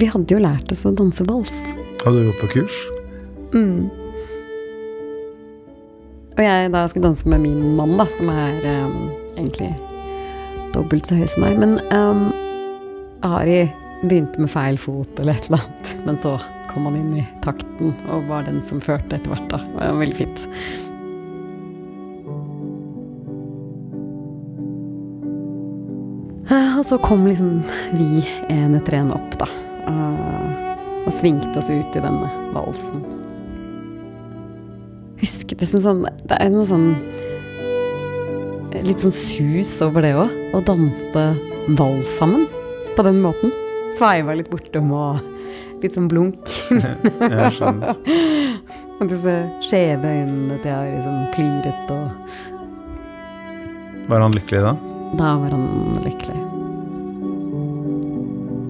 Og 0.01 0.05
vi 0.07 0.13
hadde 0.15 0.33
jo 0.33 0.41
lært 0.41 0.71
oss 0.73 0.87
å 0.89 0.95
danse 0.97 1.21
vals. 1.29 1.57
Hadde 2.01 2.23
du 2.23 2.29
gått 2.31 2.39
på 2.41 2.47
kurs? 2.55 2.77
Mm. 3.53 3.91
Og 6.39 6.41
jeg 6.41 6.71
da 6.73 6.87
skal 6.89 7.05
danse 7.05 7.29
med 7.29 7.43
min 7.45 7.75
mann, 7.77 7.93
da, 8.01 8.07
som 8.17 8.31
er 8.33 8.65
um, 8.65 8.95
egentlig 9.35 9.69
dobbelt 10.73 11.05
så 11.05 11.19
høy 11.21 11.27
som 11.29 11.45
meg. 11.45 11.61
Men 11.61 11.77
um, 11.93 12.23
Ari 13.29 13.67
begynte 14.07 14.41
med 14.41 14.49
feil 14.49 14.81
fot 14.81 15.21
eller 15.21 15.37
et 15.37 15.51
eller 15.51 15.61
annet. 15.67 15.93
Men 16.09 16.23
så 16.25 16.33
kom 16.73 16.89
han 16.89 16.97
inn 16.97 17.21
i 17.21 17.29
takten 17.45 17.93
og 18.09 18.25
var 18.33 18.49
den 18.49 18.65
som 18.65 18.81
førte 18.81 19.21
etter 19.21 19.35
hvert. 19.37 19.53
da. 19.53 19.61
Det 19.69 19.85
var 19.85 20.01
veldig 20.01 20.21
fint. 20.25 20.49
Eh, 26.49 26.77
Og 26.81 26.87
så 26.89 26.97
kom 27.05 27.29
liksom 27.29 27.59
vi 28.01 28.25
en 28.49 28.81
etter 28.81 29.03
en 29.05 29.13
opp, 29.21 29.37
da. 29.45 29.60
Og, 29.89 31.07
og 31.07 31.15
svingte 31.17 31.57
oss 31.61 31.71
ut 31.73 31.97
i 31.97 32.03
denne 32.05 32.29
valsen. 32.55 33.01
Husket 35.21 35.61
nesten 35.61 35.83
sånn 35.85 36.07
Det 36.29 36.37
er 36.41 36.49
noe 36.53 36.65
sånn 36.69 36.95
Litt 38.87 39.03
sånn 39.03 39.13
sus 39.13 39.73
over 39.85 40.07
det 40.07 40.15
òg. 40.17 40.31
Å 40.55 40.61
danse 40.65 41.25
vals 41.77 42.13
sammen 42.17 42.47
på 42.97 43.03
den 43.05 43.19
måten. 43.23 43.53
Sveiva 43.99 44.37
litt 44.39 44.51
bortom 44.53 44.93
og 44.95 45.19
litt 45.83 45.97
sånn 45.97 46.07
blunk. 46.09 46.53
Jeg 46.71 47.51
skjønner. 47.59 47.99
og 49.01 49.11
disse 49.11 49.35
skjeve 49.67 50.15
øynene 50.15 50.61
til 50.63 50.71
jeg 50.71 50.95
liksom 50.95 51.21
pliret 51.35 51.93
og 51.95 52.07
Var 54.11 54.25
han 54.27 54.35
lykkelig 54.37 54.63
da? 54.65 54.73
Da 55.19 55.35
var 55.41 55.55
han 55.57 55.69
lykkelig. 56.05 56.41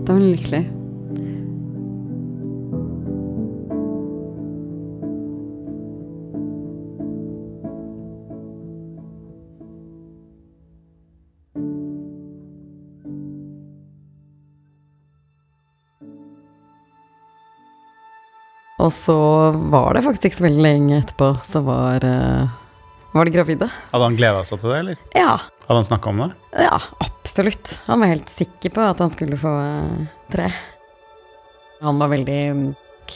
Da 0.05 0.13
var 0.13 0.21
han 0.21 0.31
lykkelig. 0.33 0.80
Og 18.81 18.93
så 18.97 19.15
var 19.73 19.95
det 19.97 20.03
faktisk 20.07 20.31
ikke 20.31 20.39
så 20.41 20.47
veldig 20.47 20.65
lenge 20.65 20.99
etterpå, 21.03 21.31
så 21.45 21.61
var, 21.67 22.05
eh, 22.07 22.49
var 23.13 23.29
de 23.29 23.35
gravide. 23.35 23.69
Hadde 23.93 24.07
han 24.09 24.17
gleda 24.19 24.43
seg 24.49 24.61
til 24.63 24.73
det, 24.73 24.79
eller? 24.85 25.01
Ja, 25.17 25.35
Hadde 25.67 25.79
han 25.83 25.87
snakka 25.87 26.11
om 26.11 26.23
det? 26.25 26.31
ja, 26.65 26.79
absolutt. 27.05 27.75
Han 27.87 28.01
var 28.03 28.11
helt 28.11 28.31
sikker 28.33 28.73
på 28.75 28.81
at 28.83 28.99
han 28.99 29.13
skulle 29.13 29.37
få 29.39 29.53
eh, 29.61 30.07
tre. 30.33 30.49
Han 31.85 32.01
var 32.01 32.11
veldig 32.13 32.41
mm, 32.57 32.65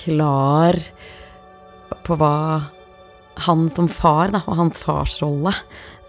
klar 0.04 0.78
på 2.04 2.16
hva 2.20 2.34
han 3.48 3.64
som 3.72 3.88
far, 3.90 4.30
da, 4.30 4.44
og 4.46 4.56
hans 4.60 4.78
farsrolle, 4.84 5.50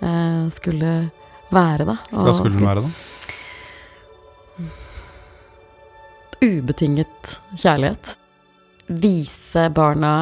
eh, 0.01 0.43
skulle 0.53 0.91
være, 1.55 1.88
da. 1.88 1.97
Hva 2.12 2.33
skulle 2.35 2.53
den 2.53 2.67
være, 2.67 2.83
da? 2.85 2.91
Ubetinget 6.45 7.38
kjærlighet. 7.57 8.17
Vise 8.87 9.69
barna 9.73 10.13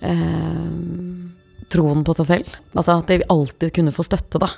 eh, 0.00 0.68
troen 1.72 2.04
på 2.06 2.14
seg 2.18 2.30
selv. 2.30 2.56
Altså 2.74 2.98
at 2.98 3.10
de 3.10 3.26
alltid 3.28 3.74
kunne 3.76 3.94
få 3.94 4.06
støtte, 4.06 4.40
da. 4.42 4.50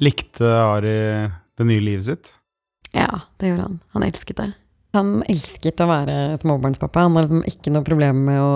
Likte 0.00 0.48
Ari 0.48 0.96
det 1.60 1.66
nye 1.68 1.84
livet 1.84 2.06
sitt? 2.06 2.32
Ja, 2.96 3.26
det 3.38 3.52
gjorde 3.52 3.68
han. 3.68 3.80
Han 3.94 4.06
elsket 4.06 4.40
det. 4.40 4.50
Han 4.96 5.10
elsket 5.30 5.82
å 5.84 5.86
være 5.86 6.14
småbarnspappa. 6.40 7.04
Han 7.06 7.18
har 7.18 7.26
liksom 7.26 7.44
ikke 7.46 7.72
noe 7.74 7.86
problem 7.86 8.24
med 8.26 8.40
å 8.42 8.54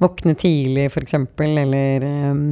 våkne 0.00 0.32
tidlig, 0.40 0.86
eksempel, 1.02 1.58
eller 1.60 2.06
um, 2.30 2.44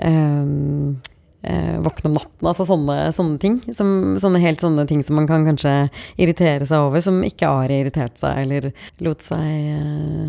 ehm, 0.00 0.94
eh, 1.42 1.78
våkne 1.82 2.10
om 2.10 2.16
natten. 2.18 2.48
Altså 2.48 2.66
sånne, 2.68 2.98
sånne 3.16 3.40
ting. 3.42 3.58
Som, 3.76 4.16
sånne 4.22 4.42
helt 4.42 4.62
sånne 4.62 4.86
ting 4.90 5.02
som 5.06 5.18
man 5.18 5.28
kan 5.30 5.46
kanskje 5.48 5.74
irritere 6.20 6.68
seg 6.68 6.88
over, 6.88 7.02
som 7.04 7.22
ikke 7.26 7.50
Ari 7.50 7.82
irriterte 7.82 8.22
seg, 8.22 8.44
eller 8.46 8.70
lot 9.04 9.24
seg 9.24 9.42
eh, 9.76 10.28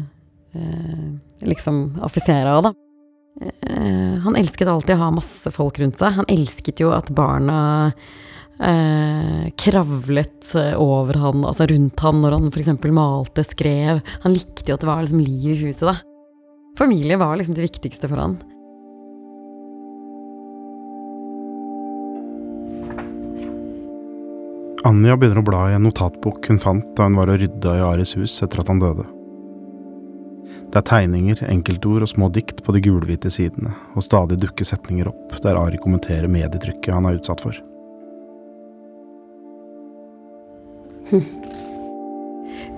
eh, 0.58 1.06
liksom 1.48 1.86
affisere 2.06 2.58
av, 2.58 2.70
da. 2.70 2.74
Eh, 3.42 4.20
han 4.24 4.38
elsket 4.38 4.70
alltid 4.70 4.96
å 4.98 5.06
ha 5.06 5.14
masse 5.16 5.54
folk 5.54 5.80
rundt 5.82 6.00
seg. 6.02 6.18
Han 6.20 6.30
elsket 6.32 6.84
jo 6.84 6.94
at 6.96 7.10
barna 7.16 7.60
eh, 8.62 9.50
kravlet 9.60 10.54
over 10.78 11.20
han, 11.22 11.46
altså 11.48 11.68
rundt 11.72 12.06
han, 12.06 12.22
når 12.24 12.38
han 12.38 12.50
f.eks. 12.54 12.74
malte, 12.94 13.46
skrev. 13.48 14.02
Han 14.26 14.36
likte 14.36 14.70
jo 14.70 14.78
at 14.78 14.86
det 14.86 14.92
var 14.92 15.06
liksom 15.06 15.24
liv 15.24 15.54
i 15.54 15.62
huset, 15.68 15.88
da. 15.90 15.98
Familie 16.78 17.20
var 17.22 17.38
liksom 17.38 17.54
det 17.58 17.68
viktigste 17.68 18.10
for 18.10 18.18
han. 18.18 18.40
Anja 24.84 25.16
begynner 25.16 25.40
å 25.40 25.46
bla 25.48 25.60
i 25.72 25.76
en 25.78 25.86
notatbok 25.88 26.50
hun 26.52 26.58
fant 26.60 26.88
da 26.98 27.06
hun 27.08 27.16
var 27.16 27.30
og 27.32 27.38
rydda 27.40 27.76
i 27.80 27.84
Aris 27.88 28.18
hus 28.20 28.34
etter 28.44 28.60
at 28.60 28.68
han 28.68 28.82
døde. 28.84 29.06
Det 30.74 30.82
er 30.82 30.88
tegninger, 30.90 31.44
enkeltord 31.48 32.04
og 32.04 32.10
små 32.12 32.28
dikt 32.34 32.60
på 32.66 32.74
de 32.76 32.82
gulhvite 32.84 33.30
sidene, 33.32 33.72
og 33.96 34.04
stadig 34.04 34.40
dukker 34.42 34.68
setninger 34.68 35.08
opp 35.08 35.36
der 35.46 35.60
Ari 35.60 35.80
kommenterer 35.80 36.28
medietrykket 36.28 36.96
han 36.98 37.08
er 37.08 37.20
utsatt 37.20 37.44
for. 37.46 37.56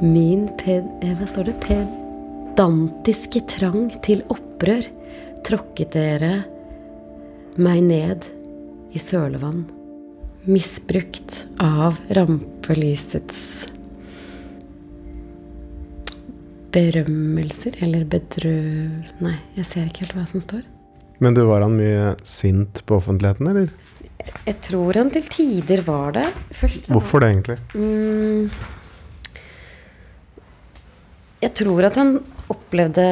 Min 0.03 0.50
ped... 0.59 0.85
eh, 1.01 1.15
Hva 1.17 1.29
står 1.31 1.50
det? 1.50 1.55
Pedantiske 1.63 3.45
trang 3.50 3.88
til 4.05 4.21
opprør 4.33 4.85
tråkket 5.47 5.95
dere 5.95 6.35
meg 7.55 7.81
ned 7.88 8.27
i 8.93 9.01
sølevann. 9.01 9.63
Misbrukt 10.45 11.39
av 11.57 11.97
rampelysets 12.13 13.65
berømmelser, 16.75 17.77
eller 17.85 18.03
bedrø... 18.09 18.53
Nei, 19.23 19.35
jeg 19.55 19.67
ser 19.69 19.87
ikke 19.89 20.03
helt 20.03 20.15
hva 20.19 20.25
som 20.29 20.43
står. 20.43 20.61
Men 21.23 21.37
du, 21.37 21.41
var 21.47 21.63
han 21.63 21.77
mye 21.79 22.13
sint 22.27 22.83
på 22.85 22.99
offentligheten, 22.99 23.47
eller? 23.47 23.71
Jeg 24.45 24.57
tror 24.67 24.99
han 24.99 25.11
til 25.13 25.25
tider 25.31 25.81
var 25.87 26.15
det. 26.17 26.25
Først 26.57 26.91
Hvorfor 26.91 27.23
det, 27.23 27.31
egentlig? 27.31 27.57
Mm. 27.73 28.49
Jeg 31.45 31.53
tror 31.61 31.87
at 31.87 31.97
han 31.99 32.19
opplevde 32.51 33.07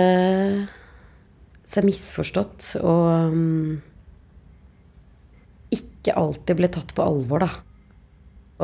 seg 1.74 1.88
misforstått 1.88 2.76
og 2.82 3.34
mm, 3.34 3.74
ikke 5.76 6.16
alltid 6.20 6.60
ble 6.60 6.70
tatt 6.74 6.94
på 6.96 7.06
alvor, 7.06 7.46
da. 7.46 7.52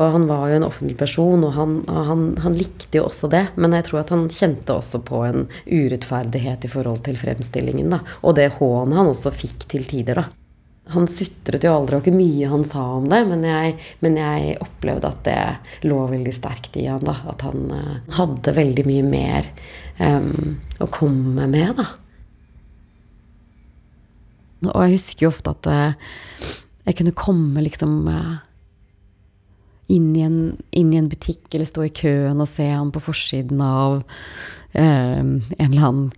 Og 0.00 0.14
han 0.14 0.26
var 0.30 0.48
jo 0.48 0.56
en 0.56 0.64
offentlig 0.64 0.96
person, 0.96 1.42
og 1.44 1.54
han, 1.56 1.72
han, 1.90 2.26
han, 2.40 2.54
likte 2.56 3.00
jo 3.00 3.08
også 3.08 3.28
det. 3.32 3.42
Men 3.60 3.74
jeg 3.76 3.88
tror 3.88 4.00
at 4.04 4.12
han 4.14 4.28
kjente 4.32 4.76
også 4.76 5.02
på 5.04 5.24
en 5.26 5.48
urettferdighet 5.66 6.64
i 6.64 6.70
forhold 6.72 7.02
til 7.04 7.18
fremstillingen. 7.20 7.90
da. 7.92 8.00
Og 8.24 8.36
det 8.38 8.52
hånet 8.60 8.96
han 8.96 9.10
også 9.10 9.32
fikk 9.34 9.66
til 9.68 9.84
tider, 9.90 10.22
da. 10.22 10.28
Han 10.90 11.06
sutret 11.10 11.62
jo 11.62 11.74
aldri, 11.74 11.98
og 11.98 12.02
ikke 12.02 12.16
mye 12.16 12.48
han 12.50 12.64
sa 12.66 12.82
om 12.96 13.04
det, 13.10 13.20
men 13.28 13.44
jeg, 13.46 13.76
men 14.02 14.16
jeg 14.18 14.56
opplevde 14.64 15.10
at 15.10 15.20
det 15.28 15.86
lå 15.86 16.00
veldig 16.10 16.32
sterkt 16.34 16.78
i 16.80 16.88
han 16.90 17.04
da. 17.06 17.14
At 17.30 17.44
han 17.46 17.68
uh, 17.70 18.16
hadde 18.16 18.56
veldig 18.56 18.86
mye 18.88 19.04
mer 19.06 19.50
um, 20.00 20.56
å 20.80 20.88
komme 20.90 21.46
med, 21.50 21.82
da. 21.82 21.90
Og 24.70 24.82
jeg 24.84 24.96
husker 24.96 25.26
jo 25.26 25.30
ofte 25.30 25.54
at 25.54 25.70
uh, 25.70 26.50
jeg 26.90 26.98
kunne 27.00 27.16
komme 27.16 27.62
liksom 27.64 28.08
uh, 28.10 28.38
inn, 29.90 30.10
i 30.14 30.24
en, 30.26 30.40
inn, 30.74 30.94
i 30.94 30.98
en, 31.00 31.10
butikk 31.10 31.54
eller 31.54 31.68
stå 31.68 31.86
i 31.86 31.94
køen 31.94 32.42
og 32.42 32.50
se 32.50 32.66
han 32.70 32.92
på 32.94 33.02
forsiden 33.02 33.62
av 33.64 34.02
en 34.70 35.40
eller 35.58 35.82
annen 35.82 36.10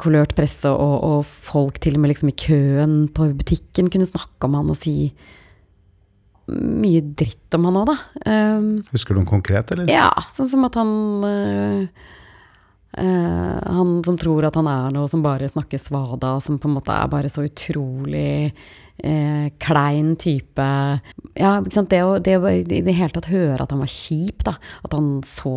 kolørt 0.00 0.34
presse, 0.36 0.68
og, 0.68 0.96
og, 1.06 1.24
folk 1.24 1.80
til 1.82 1.96
og 1.96 2.02
med 2.02 2.12
liksom 2.12 2.32
i 2.32 2.36
køen 2.36 2.96
på 3.14 3.30
butikken 3.38 3.88
kunne 3.92 4.08
snakke 4.08 4.48
om 4.48 4.56
han 4.58 4.72
og 4.72 4.78
si 4.78 4.96
mye 6.46 7.02
dritt 7.18 7.56
om 7.56 7.64
han 7.66 7.78
òg, 7.80 7.88
da. 7.90 7.96
Um, 8.28 8.68
Husker 8.92 9.16
du 9.16 9.22
noe 9.22 9.30
konkret, 9.30 9.72
eller? 9.74 9.88
Ja, 9.90 10.12
sånn 10.34 10.50
som 10.50 10.66
at 10.68 10.76
han 10.78 10.92
uh, 11.26 12.04
uh, 12.98 13.58
Han 13.76 14.00
som 14.06 14.18
tror 14.20 14.46
at 14.48 14.56
han 14.58 14.68
er 14.70 14.94
noe 14.94 15.10
som 15.10 15.24
bare 15.24 15.48
snakker 15.50 15.80
svada, 15.80 16.36
som 16.40 16.60
på 16.62 16.70
en 16.70 16.76
måte 16.78 16.94
er 16.94 17.12
bare 17.12 17.30
så 17.32 17.44
utrolig 17.46 18.52
uh, 18.52 19.46
klein 19.62 20.14
type. 20.20 20.70
Ja. 21.34 21.52
Det 21.60 22.02
å, 22.02 22.16
det 22.18 22.38
å 22.38 22.50
i 22.50 22.64
det 22.64 22.96
hele 22.96 23.12
tatt 23.14 23.30
høre 23.32 23.62
at 23.62 23.74
han 23.74 23.84
var 23.84 23.92
kjip, 23.92 24.46
da. 24.46 24.56
At 24.86 24.96
han 24.96 25.20
så 25.26 25.56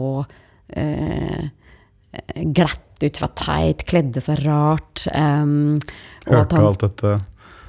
glatt 2.55 3.03
ut, 3.03 3.19
var 3.21 3.31
teit, 3.37 3.83
kledde 3.87 4.21
seg 4.23 4.41
rart. 4.45 5.05
Um, 5.13 5.79
Hørte 6.25 6.57
han, 6.57 6.65
alt 6.65 6.83
dette? 6.83 7.15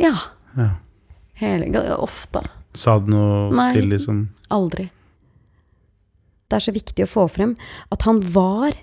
Ja. 0.01 0.15
ja. 0.57 0.71
Hele, 1.41 1.83
ofte. 1.97 2.43
Sa 2.77 2.99
du 3.03 3.11
noe 3.15 3.51
Nei, 3.55 3.71
til 3.75 3.89
liksom 3.91 4.25
Aldri. 4.55 4.87
Det 6.51 6.59
er 6.59 6.65
så 6.65 6.75
viktig 6.75 7.07
å 7.07 7.11
få 7.11 7.27
frem 7.31 7.55
at 7.95 8.07
han 8.07 8.21
var 8.35 8.75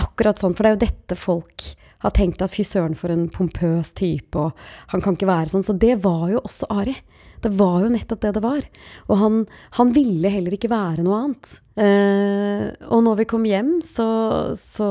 akkurat 0.00 0.40
sånn, 0.40 0.54
for 0.56 0.64
det 0.64 0.70
er 0.70 0.76
jo 0.76 0.84
dette 0.86 1.18
folk 1.18 1.70
har 2.04 2.12
tenkt 2.12 2.42
at 2.44 2.52
fy 2.52 2.64
søren 2.66 2.96
for 2.98 3.12
en 3.12 3.28
pompøs 3.32 3.94
type, 3.96 4.36
og 4.36 4.52
han 4.92 5.02
kan 5.04 5.16
ikke 5.16 5.30
være 5.30 5.52
sånn. 5.54 5.64
Så 5.64 5.76
det 5.80 5.96
var 6.04 6.28
jo 6.32 6.42
også 6.44 6.68
Ari. 6.72 6.96
Det 7.44 7.52
var 7.56 7.82
jo 7.84 7.92
nettopp 7.92 8.22
det 8.24 8.34
det 8.36 8.42
var. 8.44 8.66
Og 9.08 9.18
han, 9.20 9.40
han 9.78 9.92
ville 9.96 10.32
heller 10.32 10.56
ikke 10.56 10.72
være 10.72 11.04
noe 11.04 11.20
annet. 11.22 11.50
Eh, 11.80 12.66
og 12.88 13.02
når 13.04 13.18
vi 13.20 13.26
kom 13.28 13.44
hjem, 13.48 13.74
så, 13.84 14.06
så, 14.56 14.90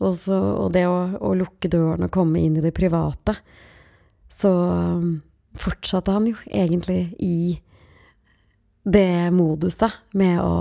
og, 0.00 0.12
så 0.16 0.38
og, 0.38 0.70
det 0.76 0.86
å, 0.88 0.96
å, 1.20 1.34
lukke 1.36 1.72
døren 1.72 2.06
og 2.06 2.12
komme 2.14 2.40
inn 2.40 2.56
i 2.60 2.64
det 2.64 2.72
private, 2.76 3.36
så 4.32 4.52
fortsatte 5.60 6.14
han 6.14 6.30
jo 6.30 6.36
egentlig 6.48 7.12
i 7.20 7.36
det 8.82 9.30
moduset 9.36 10.00
med 10.16 10.40
å 10.40 10.54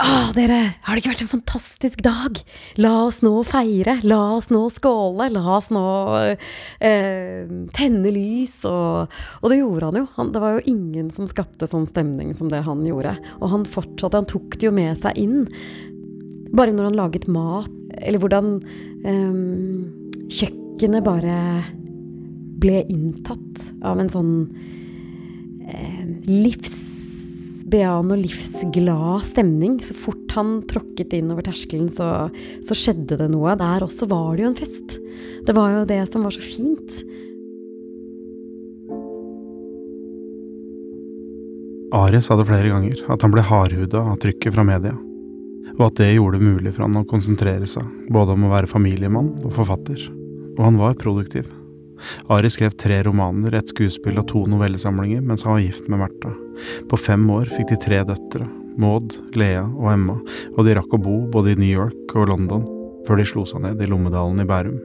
Ah, 0.00 0.30
dere, 0.32 0.58
har 0.80 0.96
det 0.96 1.02
ikke 1.02 1.10
vært 1.12 1.22
en 1.26 1.28
fantastisk 1.34 2.00
dag? 2.00 2.38
La 2.80 2.92
oss 3.04 3.18
nå 3.20 3.34
feire. 3.44 3.98
La 4.08 4.38
oss 4.38 4.48
nå 4.48 4.62
skåle. 4.72 5.26
La 5.34 5.42
oss 5.58 5.68
nå 5.74 5.82
eh, 6.80 7.44
tenne 7.76 8.12
lys. 8.14 8.54
Og, 8.68 9.12
og, 9.42 9.46
det 9.52 9.58
gjorde 9.58 9.90
han 9.90 9.98
jo. 10.00 10.04
Han, 10.16 10.30
det 10.32 10.40
var 10.40 10.56
jo 10.56 10.64
ingen 10.72 11.10
som 11.12 11.28
skapte 11.28 11.68
sånn 11.68 11.84
stemning 11.90 12.32
som 12.38 12.48
det 12.48 12.62
han 12.64 12.80
gjorde. 12.88 13.12
Og 13.42 13.52
han 13.52 13.66
fortsatte. 13.68 14.22
Han 14.22 14.30
tok 14.30 14.56
det 14.56 14.70
jo 14.70 14.72
med 14.72 14.96
seg 15.02 15.20
inn. 15.20 15.44
Bare 16.56 16.72
når 16.72 16.88
han 16.88 17.00
laget 17.02 17.28
mat, 17.28 17.74
eller 18.00 18.22
hvordan 18.22 18.54
eh, 19.04 19.42
kjøkkenet 20.32 21.04
bare 21.04 21.36
ble 22.60 22.86
inntatt 22.88 23.60
av 23.84 24.00
en 24.00 24.08
sånn 24.12 24.32
eh, 25.68 26.08
livs 26.24 26.99
bejaende 27.70 28.16
og 28.16 28.22
livsglad 28.24 29.26
stemning. 29.28 29.78
Så 29.84 29.96
fort 29.96 30.36
han 30.36 30.58
tråkket 30.70 31.14
inn 31.18 31.30
over 31.32 31.46
terskelen, 31.46 31.90
så, 31.92 32.28
så, 32.64 32.76
skjedde 32.76 33.18
det 33.20 33.30
noe. 33.32 33.56
Der 33.58 33.86
også 33.86 34.08
var 34.10 34.34
det 34.34 34.44
jo 34.44 34.50
en 34.52 34.58
fest. 34.58 34.96
Det 35.46 35.56
var 35.56 35.74
jo 35.74 35.88
det 35.88 36.02
som 36.10 36.26
var 36.26 36.34
så 36.34 36.44
fint. 36.44 37.02
Ari 41.90 42.20
sa 42.22 42.36
det 42.38 42.46
flere 42.46 42.70
ganger, 42.70 43.00
at 43.10 43.24
han 43.26 43.32
ble 43.34 43.42
hardhuda 43.42 44.04
av 44.12 44.20
trykket 44.22 44.54
fra 44.54 44.62
media, 44.62 44.92
og 45.74 45.88
at 45.88 45.98
det 45.98 46.12
gjorde 46.12 46.38
det 46.38 46.46
mulig 46.46 46.74
for 46.76 46.86
han 46.86 47.00
å 47.00 47.06
konsentrere 47.10 47.66
seg, 47.66 47.82
både 48.14 48.36
om 48.36 48.46
å 48.46 48.52
være 48.52 48.70
familiemann 48.70 49.32
og 49.42 49.56
forfatter. 49.56 50.04
Og 50.54 50.62
han 50.68 50.78
var 50.78 50.94
produktiv. 51.00 51.50
Ari 52.30 52.50
skrev 52.52 52.74
tre 52.78 53.00
romaner, 53.06 53.54
et 53.54 53.72
skuespill 53.72 54.20
og 54.20 54.28
to 54.30 54.44
novellesamlinger 54.50 55.24
mens 55.24 55.46
han 55.46 55.56
var 55.56 55.64
gift 55.64 55.88
med 55.88 56.02
Märtha. 56.02 56.32
På 56.90 56.98
fem 57.00 57.24
år 57.32 57.50
fikk 57.52 57.72
de 57.72 57.80
tre 57.80 58.02
døtre, 58.08 58.48
Maud, 58.80 59.16
Lea 59.36 59.64
og 59.64 59.90
Emma, 59.92 60.16
og 60.56 60.64
de 60.66 60.76
rakk 60.78 60.94
å 60.96 61.02
bo 61.02 61.16
både 61.32 61.54
i 61.54 61.60
New 61.60 61.70
York 61.70 62.14
og 62.16 62.30
London 62.32 62.64
før 63.06 63.20
de 63.20 63.26
slo 63.28 63.44
seg 63.48 63.64
ned 63.64 63.80
i 63.80 63.88
Lommedalen 63.90 64.42
i 64.42 64.48
Bærum. 64.48 64.80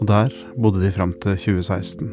Og 0.00 0.06
der 0.10 0.34
bodde 0.58 0.82
de 0.82 0.92
fram 0.94 1.12
til 1.22 1.36
2016. 1.38 2.12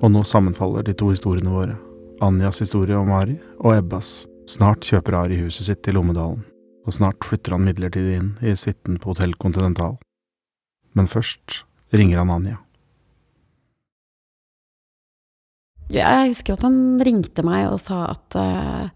Og 0.00 0.12
nå 0.12 0.22
sammenfaller 0.24 0.86
de 0.86 0.94
to 0.96 1.10
historiene 1.12 1.52
våre, 1.52 1.76
Anjas 2.24 2.60
historie 2.60 2.96
om 2.96 3.12
Ari 3.16 3.38
og 3.60 3.74
Ebbas. 3.78 4.24
Snart 4.50 4.84
kjøper 4.84 5.16
Ari 5.18 5.38
huset 5.40 5.68
sitt 5.68 5.88
i 5.88 5.94
Lommedalen, 5.94 6.42
og 6.86 6.96
snart 6.96 7.24
flytter 7.24 7.54
han 7.56 7.66
midlertidig 7.68 8.16
inn 8.18 8.32
i 8.44 8.56
suiten 8.58 8.98
på 9.00 9.12
Hotell 9.12 9.36
Continental. 9.40 9.98
Men 10.96 11.08
først 11.08 11.62
ringer 11.94 12.22
han 12.22 12.32
Anja. 12.34 12.58
Jeg 15.90 16.30
husker 16.30 16.54
at 16.54 16.62
han 16.62 17.00
ringte 17.02 17.42
meg 17.42 17.66
og 17.72 17.80
sa 17.82 18.04
at 18.12 18.36
uh, 18.38 18.88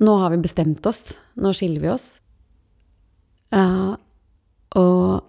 Nå 0.00 0.14
har 0.22 0.32
vi 0.32 0.38
bestemt 0.40 0.86
oss. 0.88 1.10
Nå 1.36 1.52
skiller 1.52 1.82
vi 1.82 1.90
oss. 1.92 2.06
Uh, 3.52 3.98
og 4.80 5.26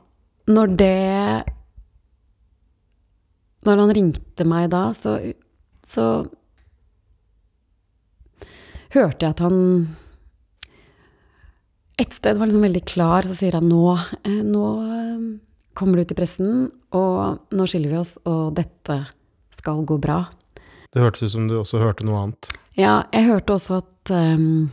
når 0.48 0.76
det 0.78 1.44
Når 3.66 3.82
han 3.84 3.94
ringte 3.94 4.46
meg 4.46 4.70
da, 4.74 4.84
så, 4.98 5.18
så 5.86 6.06
hørte 8.94 9.26
jeg 9.26 9.34
at 9.36 9.44
han 9.44 9.58
Et 12.02 12.14
sted 12.14 12.40
var 12.40 12.50
liksom 12.50 12.66
veldig 12.66 12.86
klar, 12.90 13.28
så 13.28 13.36
sier 13.38 13.60
han 13.60 13.68
nå, 13.70 13.96
eh, 14.26 14.40
nå 14.42 14.66
kommer 15.74 15.98
det 15.98 16.08
ut 16.08 16.14
i 16.16 16.20
pressen, 16.20 16.70
og 16.96 17.56
nå 17.56 17.68
skiller 17.70 17.94
vi 17.94 18.00
oss, 18.02 18.18
og 18.28 18.54
dette 18.58 18.98
skal 19.56 19.84
gå 19.88 19.98
bra. 20.02 20.24
Det 20.92 21.04
hørtes 21.04 21.30
ut 21.30 21.36
som 21.36 21.48
du 21.48 21.56
også 21.60 21.80
hørte 21.82 22.06
noe 22.08 22.26
annet. 22.26 22.52
Ja, 22.80 23.04
jeg 23.16 23.30
hørte 23.30 23.56
også 23.56 23.80
at 23.82 24.12
um, 24.16 24.72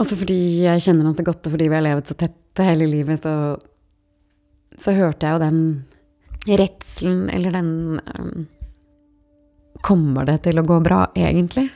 Også 0.00 0.16
fordi 0.16 0.62
jeg 0.64 0.82
kjenner 0.82 1.10
han 1.10 1.16
så 1.18 1.26
godt, 1.26 1.44
og 1.44 1.54
fordi 1.54 1.68
vi 1.68 1.76
har 1.76 1.84
levd 1.84 2.08
så 2.08 2.16
tett 2.18 2.62
hele 2.64 2.86
livet, 2.88 3.22
så, 3.22 3.58
så 4.80 4.94
hørte 4.96 5.26
jeg 5.26 5.36
jo 5.36 5.42
den 5.44 5.60
redselen, 6.48 7.28
eller 7.30 7.54
den 7.58 7.72
um, 8.16 8.48
Kommer 9.86 10.26
det 10.28 10.42
til 10.44 10.60
å 10.60 10.64
gå 10.66 10.76
bra, 10.84 11.06
egentlig? 11.16 11.70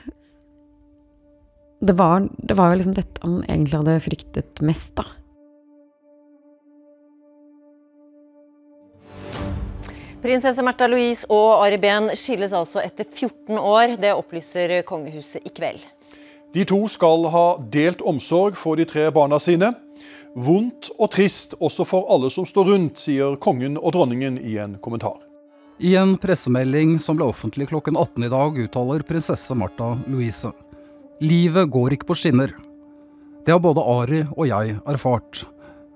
Det 1.85 1.95
var, 1.97 2.27
det 2.37 2.57
var 2.57 2.73
jo 2.73 2.81
liksom 2.81 2.97
dette 2.97 3.23
han 3.23 3.39
egentlig 3.47 3.79
hadde 3.81 3.95
fryktet 4.05 4.61
mest, 4.65 4.93
da. 4.99 5.07
Prinsesse 10.25 10.63
Märtha 10.65 10.87
Louise 10.89 11.27
og 11.29 11.67
Ari 11.67 11.77
Behn 11.77 12.07
skilles 12.17 12.55
altså 12.57 12.81
etter 12.81 13.05
14 13.05 13.59
år. 13.61 13.99
Det 14.01 14.15
opplyser 14.17 14.73
kongehuset 14.89 15.45
i 15.45 15.53
kveld. 15.53 15.83
De 16.57 16.65
to 16.65 16.79
skal 16.89 17.27
ha 17.29 17.43
delt 17.61 18.01
omsorg 18.01 18.57
for 18.57 18.81
de 18.81 18.87
tre 18.89 19.11
barna 19.13 19.37
sine. 19.37 19.75
Vondt 20.33 20.89
og 20.97 21.13
trist 21.13 21.53
også 21.61 21.85
for 21.85 22.09
alle 22.09 22.33
som 22.33 22.49
står 22.49 22.71
rundt, 22.73 23.05
sier 23.05 23.37
kongen 23.37 23.77
og 23.77 23.93
dronningen 23.99 24.41
i 24.41 24.57
en 24.65 24.79
kommentar. 24.81 25.21
I 25.77 25.93
en 26.01 26.17
pressemelding 26.17 26.97
som 27.05 27.21
ble 27.21 27.29
offentlig 27.29 27.69
klokken 27.69 28.01
18 28.01 28.25
i 28.25 28.33
dag, 28.33 28.57
uttaler 28.65 29.05
prinsesse 29.05 29.53
Märtha 29.61 29.93
Louise. 30.09 30.55
Livet 31.21 31.69
går 31.69 31.99
ikke 31.99 32.15
på 32.15 32.17
skinner. 32.17 32.57
Det 33.45 33.53
har 33.53 33.61
både 33.61 33.85
Ari 33.85 34.25
og 34.31 34.49
jeg 34.49 34.79
erfart. 34.89 35.45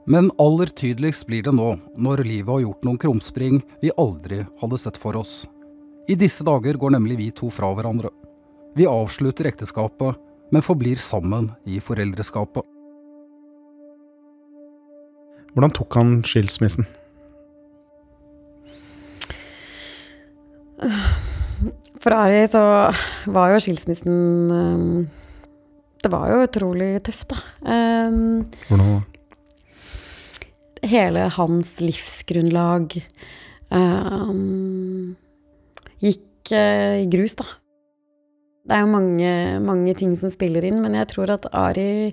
Men 0.08 0.30
aller 0.40 0.70
tydeligst 0.72 1.26
blir 1.28 1.42
det 1.44 1.52
nå, 1.52 1.74
når 2.00 2.22
livet 2.24 2.48
har 2.48 2.62
gjort 2.62 2.86
noen 2.86 2.98
krumspring 3.02 3.58
vi 3.82 3.90
aldri 4.00 4.38
hadde 4.62 4.78
sett 4.80 4.96
for 4.96 5.18
oss. 5.20 5.42
I 6.08 6.14
disse 6.16 6.46
dager 6.48 6.78
går 6.80 6.94
nemlig 6.94 7.18
vi 7.18 7.26
to 7.36 7.50
fra 7.52 7.68
hverandre. 7.76 8.08
Vi 8.72 8.86
avslutter 8.88 9.50
ekteskapet, 9.50 10.16
men 10.48 10.64
forblir 10.64 10.96
sammen 10.96 11.50
i 11.68 11.76
foreldreskapet. 11.84 12.64
Hvordan 15.52 15.76
tok 15.76 15.98
han 16.00 16.14
skilsmissen? 16.24 16.88
For 22.00 22.16
Ari 22.16 22.40
så 22.48 22.64
var 23.34 23.52
jo 23.52 23.60
skilsmissen 23.60 24.16
ehm, 24.54 24.90
Det 26.00 26.10
var 26.12 26.30
jo 26.30 26.44
utrolig 26.46 26.92
tøft, 27.04 27.34
da. 27.34 27.44
Ehm, 27.68 28.46
Hvordan 28.70 28.84
da? 28.94 29.17
Hele 30.86 31.26
hans 31.34 31.76
livsgrunnlag 31.82 32.98
um, 33.70 35.16
gikk 36.02 36.52
uh, 36.52 36.98
i 37.02 37.08
grus, 37.10 37.38
da. 37.38 37.46
Det 38.68 38.76
er 38.76 38.84
jo 38.84 38.92
mange, 38.92 39.32
mange 39.64 39.94
ting 39.96 40.12
som 40.20 40.30
spiller 40.32 40.66
inn, 40.68 40.80
men 40.84 40.98
jeg 40.98 41.08
tror 41.14 41.32
at 41.32 41.48
Ari 41.56 42.10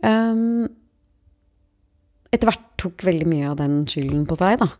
um, 0.00 0.64
etter 2.32 2.48
hvert 2.48 2.70
tok 2.80 3.04
veldig 3.04 3.28
mye 3.28 3.50
av 3.50 3.58
den 3.60 3.82
skylden 3.84 4.24
på 4.28 4.38
seg, 4.40 4.62
da. 4.62 4.70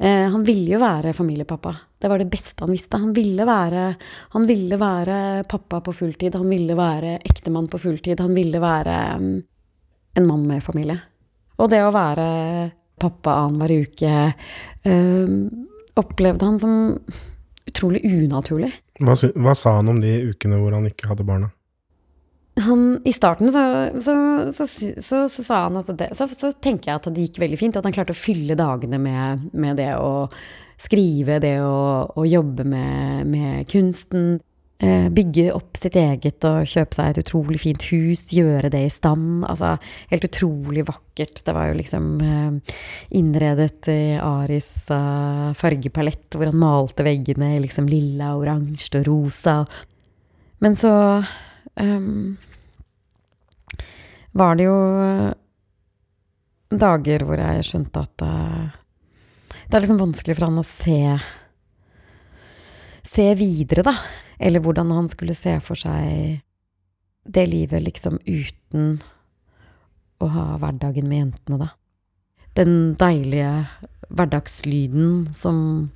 Eh, 0.00 0.26
han 0.32 0.44
ville 0.46 0.72
jo 0.72 0.80
være 0.80 1.12
familiepappa. 1.12 1.74
Det 2.00 2.08
var 2.08 2.22
det 2.22 2.30
beste 2.32 2.64
han 2.64 2.72
visste. 2.72 2.96
Han 2.96 3.12
ville 3.12 3.44
være, 3.44 3.82
han 4.32 4.46
ville 4.48 4.78
være 4.80 5.44
pappa 5.44 5.82
på 5.84 5.92
fulltid. 5.92 6.38
Han 6.40 6.48
ville 6.48 6.76
være 6.76 7.18
ektemann 7.20 7.68
på 7.68 7.82
fulltid. 7.82 8.22
Han 8.24 8.32
ville 8.32 8.62
være 8.62 8.96
um, 9.20 9.34
en 10.16 10.26
mann 10.26 10.46
med 10.48 10.64
familie. 10.64 10.96
Og 11.60 11.70
det 11.72 11.82
å 11.84 11.92
være 11.94 12.26
pappa 13.00 13.38
annenhver 13.44 13.86
uke 13.86 14.14
um, 14.84 15.36
opplevde 16.00 16.46
han 16.46 16.58
som 16.60 16.74
utrolig 17.70 18.02
unaturlig. 18.04 18.72
Hva, 19.00 19.16
hva 19.40 19.54
sa 19.56 19.78
han 19.78 19.90
om 19.92 20.00
de 20.02 20.18
ukene 20.32 20.60
hvor 20.60 20.76
han 20.76 20.88
ikke 20.90 21.10
hadde 21.12 21.26
barna? 21.28 21.50
Han, 22.60 22.98
I 23.06 23.12
starten 23.14 23.48
så, 23.54 23.62
så, 24.02 24.14
så, 24.50 24.66
så, 25.30 25.42
sa 25.44 25.62
han 25.68 25.78
at 25.80 25.88
det 25.96 26.10
så, 26.18 26.26
så 26.28 26.50
tenker 26.52 26.90
jeg 26.90 26.98
at 26.98 27.08
det 27.14 27.28
gikk 27.28 27.38
veldig 27.40 27.60
fint, 27.60 27.76
og 27.76 27.80
at 27.80 27.88
han 27.88 27.94
klarte 27.96 28.12
å 28.12 28.18
fylle 28.18 28.56
dagene 28.58 28.98
med, 29.00 29.46
med 29.56 29.78
det 29.80 29.94
å 29.96 30.26
skrive, 30.80 31.38
det 31.40 31.56
å, 31.62 32.10
å 32.10 32.26
jobbe 32.26 32.66
med, 32.68 33.30
med 33.30 33.68
kunsten. 33.70 34.40
Eh, 34.80 35.10
bygge 35.12 35.50
opp 35.52 35.76
sitt 35.76 35.96
eget 36.00 36.44
og 36.48 36.64
kjøpe 36.64 36.96
seg 36.96 37.10
et 37.10 37.18
utrolig 37.20 37.58
fint 37.60 37.82
hus, 37.90 38.22
gjøre 38.32 38.70
det 38.72 38.80
i 38.86 38.92
stand. 38.92 39.42
Altså 39.44 39.74
helt 40.08 40.24
utrolig 40.24 40.86
vakkert. 40.88 41.42
Det 41.44 41.52
var 41.52 41.68
jo 41.68 41.74
liksom 41.76 42.06
eh, 42.24 42.76
innredet 43.20 43.90
i 43.92 44.16
Aris 44.24 44.70
eh, 44.96 45.50
fargepalett, 45.60 46.32
hvor 46.32 46.48
han 46.48 46.62
malte 46.62 47.04
veggene 47.04 47.58
i 47.58 47.60
liksom 47.66 47.90
lilla, 47.92 48.32
oransje 48.40 49.02
og 49.02 49.04
rosa. 49.10 49.58
Men 50.64 50.78
så 50.80 50.94
um, 51.80 52.36
var 54.32 54.56
det 54.56 54.66
jo 54.66 54.78
dager 56.80 57.24
hvor 57.28 57.40
jeg 57.40 57.68
skjønte 57.68 58.02
at 58.04 58.24
uh, 58.24 58.66
det 59.70 59.76
er 59.76 59.84
liksom 59.84 60.00
vanskelig 60.00 60.36
for 60.36 60.48
han 60.48 60.60
å 60.60 60.66
se 60.66 61.00
se 63.10 63.26
videre, 63.38 63.84
da. 63.86 63.94
Eller 64.40 64.62
hvordan 64.62 64.92
han 64.94 65.08
skulle 65.10 65.36
se 65.38 65.56
for 65.64 65.78
seg 65.78 66.40
det 67.30 67.46
livet 67.50 67.84
liksom 67.84 68.18
uten 68.24 68.96
å 70.20 70.28
ha 70.30 70.46
hverdagen 70.60 71.08
med 71.08 71.24
jentene, 71.24 71.66
da. 71.66 71.70
Den 72.58 72.94
deilige 72.98 73.50
hverdagslyden 74.10 75.30
som 75.36 75.90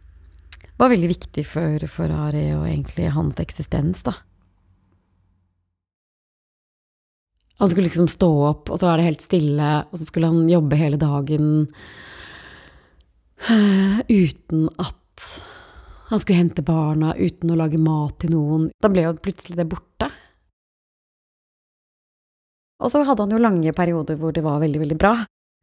var 0.78 0.90
veldig 0.92 1.10
viktig 1.10 1.44
for, 1.46 1.82
for 1.90 2.12
Ari 2.26 2.48
og 2.56 2.66
egentlig 2.68 3.10
hans 3.14 3.40
eksistens, 3.42 4.04
da. 4.06 4.16
Han 7.62 7.70
skulle 7.70 7.86
liksom 7.86 8.10
stå 8.10 8.30
opp, 8.48 8.70
og 8.72 8.80
så 8.80 8.90
er 8.90 8.98
det 8.98 9.08
helt 9.08 9.22
stille, 9.22 9.70
og 9.86 9.98
så 9.98 10.08
skulle 10.08 10.30
han 10.32 10.50
jobbe 10.50 10.78
hele 10.78 10.98
dagen 10.98 11.46
øh, 13.46 13.98
uten 14.10 14.66
at 14.82 15.28
han 16.10 16.20
skulle 16.20 16.38
hente 16.38 16.62
barna, 16.62 17.14
uten 17.16 17.52
å 17.52 17.58
lage 17.58 17.80
mat 17.80 18.18
til 18.20 18.34
noen. 18.34 18.68
Da 18.82 18.90
ble 18.92 19.06
jo 19.06 19.14
plutselig 19.24 19.56
det 19.56 19.68
borte. 19.70 20.10
Og 22.84 22.90
så 22.92 23.04
hadde 23.06 23.24
han 23.24 23.32
jo 23.32 23.40
lange 23.40 23.72
perioder 23.76 24.18
hvor 24.20 24.34
det 24.36 24.44
var 24.44 24.60
veldig, 24.60 24.80
veldig 24.82 24.98
bra, 25.00 25.14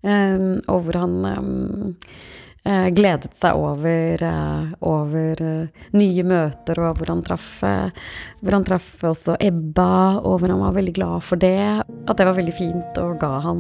um, 0.08 0.48
og 0.72 0.86
hvor 0.88 0.98
han 1.04 1.18
uh, 1.28 2.16
gledet 2.64 3.34
seg 3.34 3.58
over, 3.58 4.22
uh, 4.22 4.68
over 4.86 5.40
uh, 5.42 5.88
nye 5.98 6.26
møter, 6.28 6.78
og 6.78 7.00
hvor 7.00 7.10
han 7.10 7.24
traff 7.26 7.48
hvor 7.62 8.54
han 8.54 8.66
traff 8.66 9.02
også 9.06 9.36
Ebba, 9.42 10.22
og 10.22 10.40
hvor 10.42 10.54
han 10.54 10.62
var 10.62 10.76
veldig 10.78 10.94
glad 10.94 11.26
for 11.26 11.42
det. 11.42 11.82
At 11.82 12.16
det 12.18 12.26
var 12.26 12.38
veldig 12.38 12.54
fint 12.58 13.02
og 13.02 13.18
ga 13.22 13.32
han, 13.48 13.60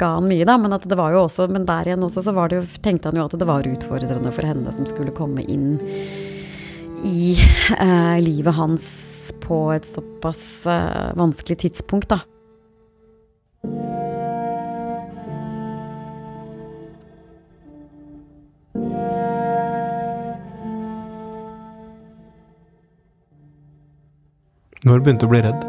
ga 0.00 0.14
han 0.16 0.28
mye, 0.28 0.48
da. 0.48 0.56
Men 0.60 0.76
at 0.76 0.88
det 0.88 0.98
var 1.00 1.12
jo 1.12 1.26
også, 1.26 1.48
men 1.52 1.68
der 1.68 1.88
igjen 1.88 2.04
også, 2.04 2.24
så 2.24 2.34
jo, 2.52 2.64
tenkte 2.84 3.12
han 3.12 3.20
jo 3.20 3.28
at 3.28 3.36
det 3.40 3.48
var 3.48 3.68
utfordrende 3.68 4.32
for 4.32 4.48
henne 4.48 4.74
som 4.76 4.88
skulle 4.88 5.16
komme 5.16 5.44
inn 5.48 5.78
i 7.04 7.36
livet 8.20 8.56
hans 8.58 8.90
på 9.40 9.62
et 9.72 9.88
såpass 9.88 10.44
vanskelig 11.16 11.62
tidspunkt, 11.64 12.12
da. 12.12 12.20
Når 24.80 25.02
begynte 25.04 25.26
du 25.26 25.28
å 25.28 25.32
bli 25.34 25.42
redd? 25.44 25.64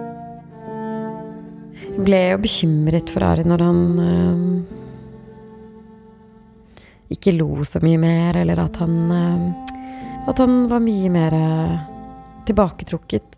Jeg 1.82 2.04
ble 2.08 2.20
jo 2.30 2.38
bekymret 2.40 3.10
for 3.12 3.26
Ari 3.28 3.44
når 3.44 3.64
han 3.66 3.82
øh, 4.00 4.46
ikke 7.12 7.34
lo 7.36 7.66
så 7.68 7.82
mye 7.84 8.00
mer, 8.00 8.40
eller 8.40 8.62
at 8.64 8.80
han 8.80 8.96
øh, 9.12 9.44
At 10.32 10.40
han 10.40 10.70
var 10.72 10.80
mye 10.80 11.10
mer 11.12 11.36
øh, 11.36 11.76
tilbaketrukket. 12.48 13.36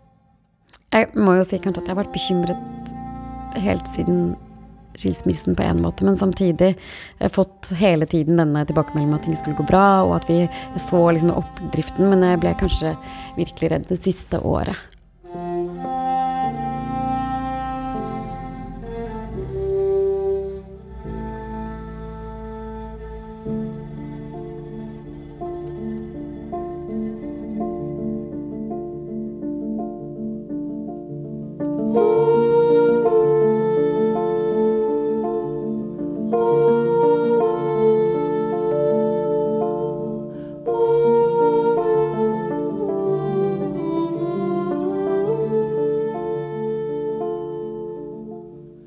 Jeg 0.94 1.10
må 1.18 1.34
jo 1.40 1.44
si 1.48 1.58
kanskje 1.58 1.82
at 1.82 1.88
jeg 1.88 1.96
har 1.96 2.02
vært 2.04 2.14
bekymret 2.14 2.94
helt 3.64 3.90
siden 3.96 4.34
skilsmissen 4.94 5.56
på 5.58 5.66
en 5.66 5.82
måte, 5.82 6.06
men 6.06 6.14
samtidig 6.14 6.76
har 6.76 7.26
jeg 7.26 7.34
fått 7.34 7.72
hele 7.80 8.06
tiden 8.06 8.38
denne 8.38 8.62
tilbakemeldingen 8.68 9.18
at 9.18 9.26
ting 9.26 9.34
skulle 9.40 9.58
gå 9.58 9.66
bra, 9.66 10.04
og 10.06 10.20
at 10.20 10.30
vi 10.30 10.44
så 10.78 11.02
liksom 11.10 11.34
oppdriften, 11.34 12.06
men 12.12 12.22
jeg 12.22 12.44
ble 12.44 12.54
kanskje 12.62 12.94
virkelig 13.40 13.74
redd 13.74 13.88
det 13.90 14.04
siste 14.06 14.38
året. 14.38 14.93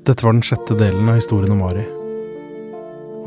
Dette 0.08 0.24
var 0.24 0.32
den 0.32 0.42
sjette 0.42 0.72
delen 0.72 1.08
av 1.10 1.18
historien 1.18 1.52
om 1.52 1.66
Ari. 1.68 1.82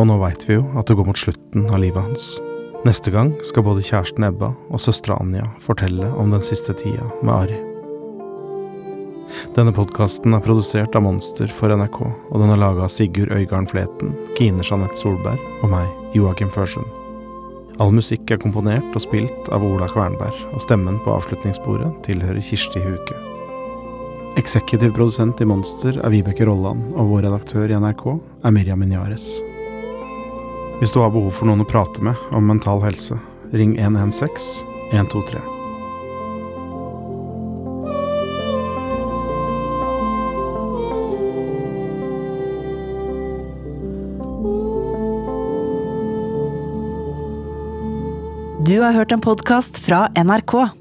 Og 0.01 0.07
nå 0.09 0.15
veit 0.17 0.47
vi 0.47 0.55
jo 0.55 0.63
at 0.79 0.89
det 0.89 0.95
går 0.97 1.05
mot 1.11 1.19
slutten 1.19 1.67
av 1.69 1.77
livet 1.83 2.01
hans. 2.01 2.39
Neste 2.87 3.13
gang 3.13 3.35
skal 3.45 3.67
både 3.67 3.83
kjæresten 3.85 4.25
Ebba 4.25 4.49
og 4.73 4.81
søstera 4.81 5.19
Anja 5.21 5.45
fortelle 5.61 6.09
om 6.17 6.33
den 6.33 6.41
siste 6.41 6.73
tida 6.79 7.05
med 7.21 7.35
Ari. 7.35 7.59
Denne 9.53 9.75
podkasten 9.77 10.33
er 10.33 10.41
produsert 10.41 10.97
av 10.97 11.05
Monster 11.05 11.53
for 11.53 11.69
NRK, 11.69 12.01
og 12.01 12.41
den 12.41 12.49
er 12.49 12.63
laga 12.63 12.87
av 12.87 12.91
Sigurd 12.91 13.29
Øygarden 13.29 13.69
Fleten, 13.69 14.17
Kine 14.39 14.65
Jeanette 14.65 14.97
Solberg 14.97 15.61
og 15.61 15.69
meg, 15.77 15.85
Joakim 16.17 16.49
Førsund. 16.49 16.89
All 17.77 17.93
musikk 17.93 18.33
er 18.33 18.41
komponert 18.41 18.89
og 18.97 19.05
spilt 19.05 19.53
av 19.53 19.61
Ola 19.69 19.85
Kvernberg, 19.93 20.47
og 20.49 20.65
stemmen 20.65 20.97
på 21.05 21.13
avslutningssporet 21.13 22.01
tilhører 22.09 22.41
Kirsti 22.41 22.81
Huke. 22.81 23.27
Eksekutiv 24.37 24.93
produsent 24.95 25.41
i 25.41 25.45
Monster 25.45 25.97
er 25.99 26.11
Vibeke 26.13 26.45
Rolland, 26.47 26.93
og 26.95 27.09
vår 27.11 27.25
redaktør 27.27 27.67
i 27.67 27.75
NRK 27.75 28.05
er 28.15 28.53
Miriam 28.55 28.79
Minyares. 28.79 29.25
Hvis 30.79 30.95
du 30.95 31.01
har 31.03 31.11
behov 31.11 31.35
for 31.35 31.51
noen 31.51 31.65
å 31.65 31.67
prate 31.67 31.99
med 32.01 32.15
om 32.31 32.47
mental 32.47 32.79
helse, 32.85 33.19
ring 33.51 33.75
116 33.75 34.63
123. 34.95 35.43
Du 48.71 48.77
har 48.79 48.93
hørt 48.95 49.11
en 49.11 49.19
podkast 49.19 49.83
fra 49.83 50.05
NRK. 50.15 50.80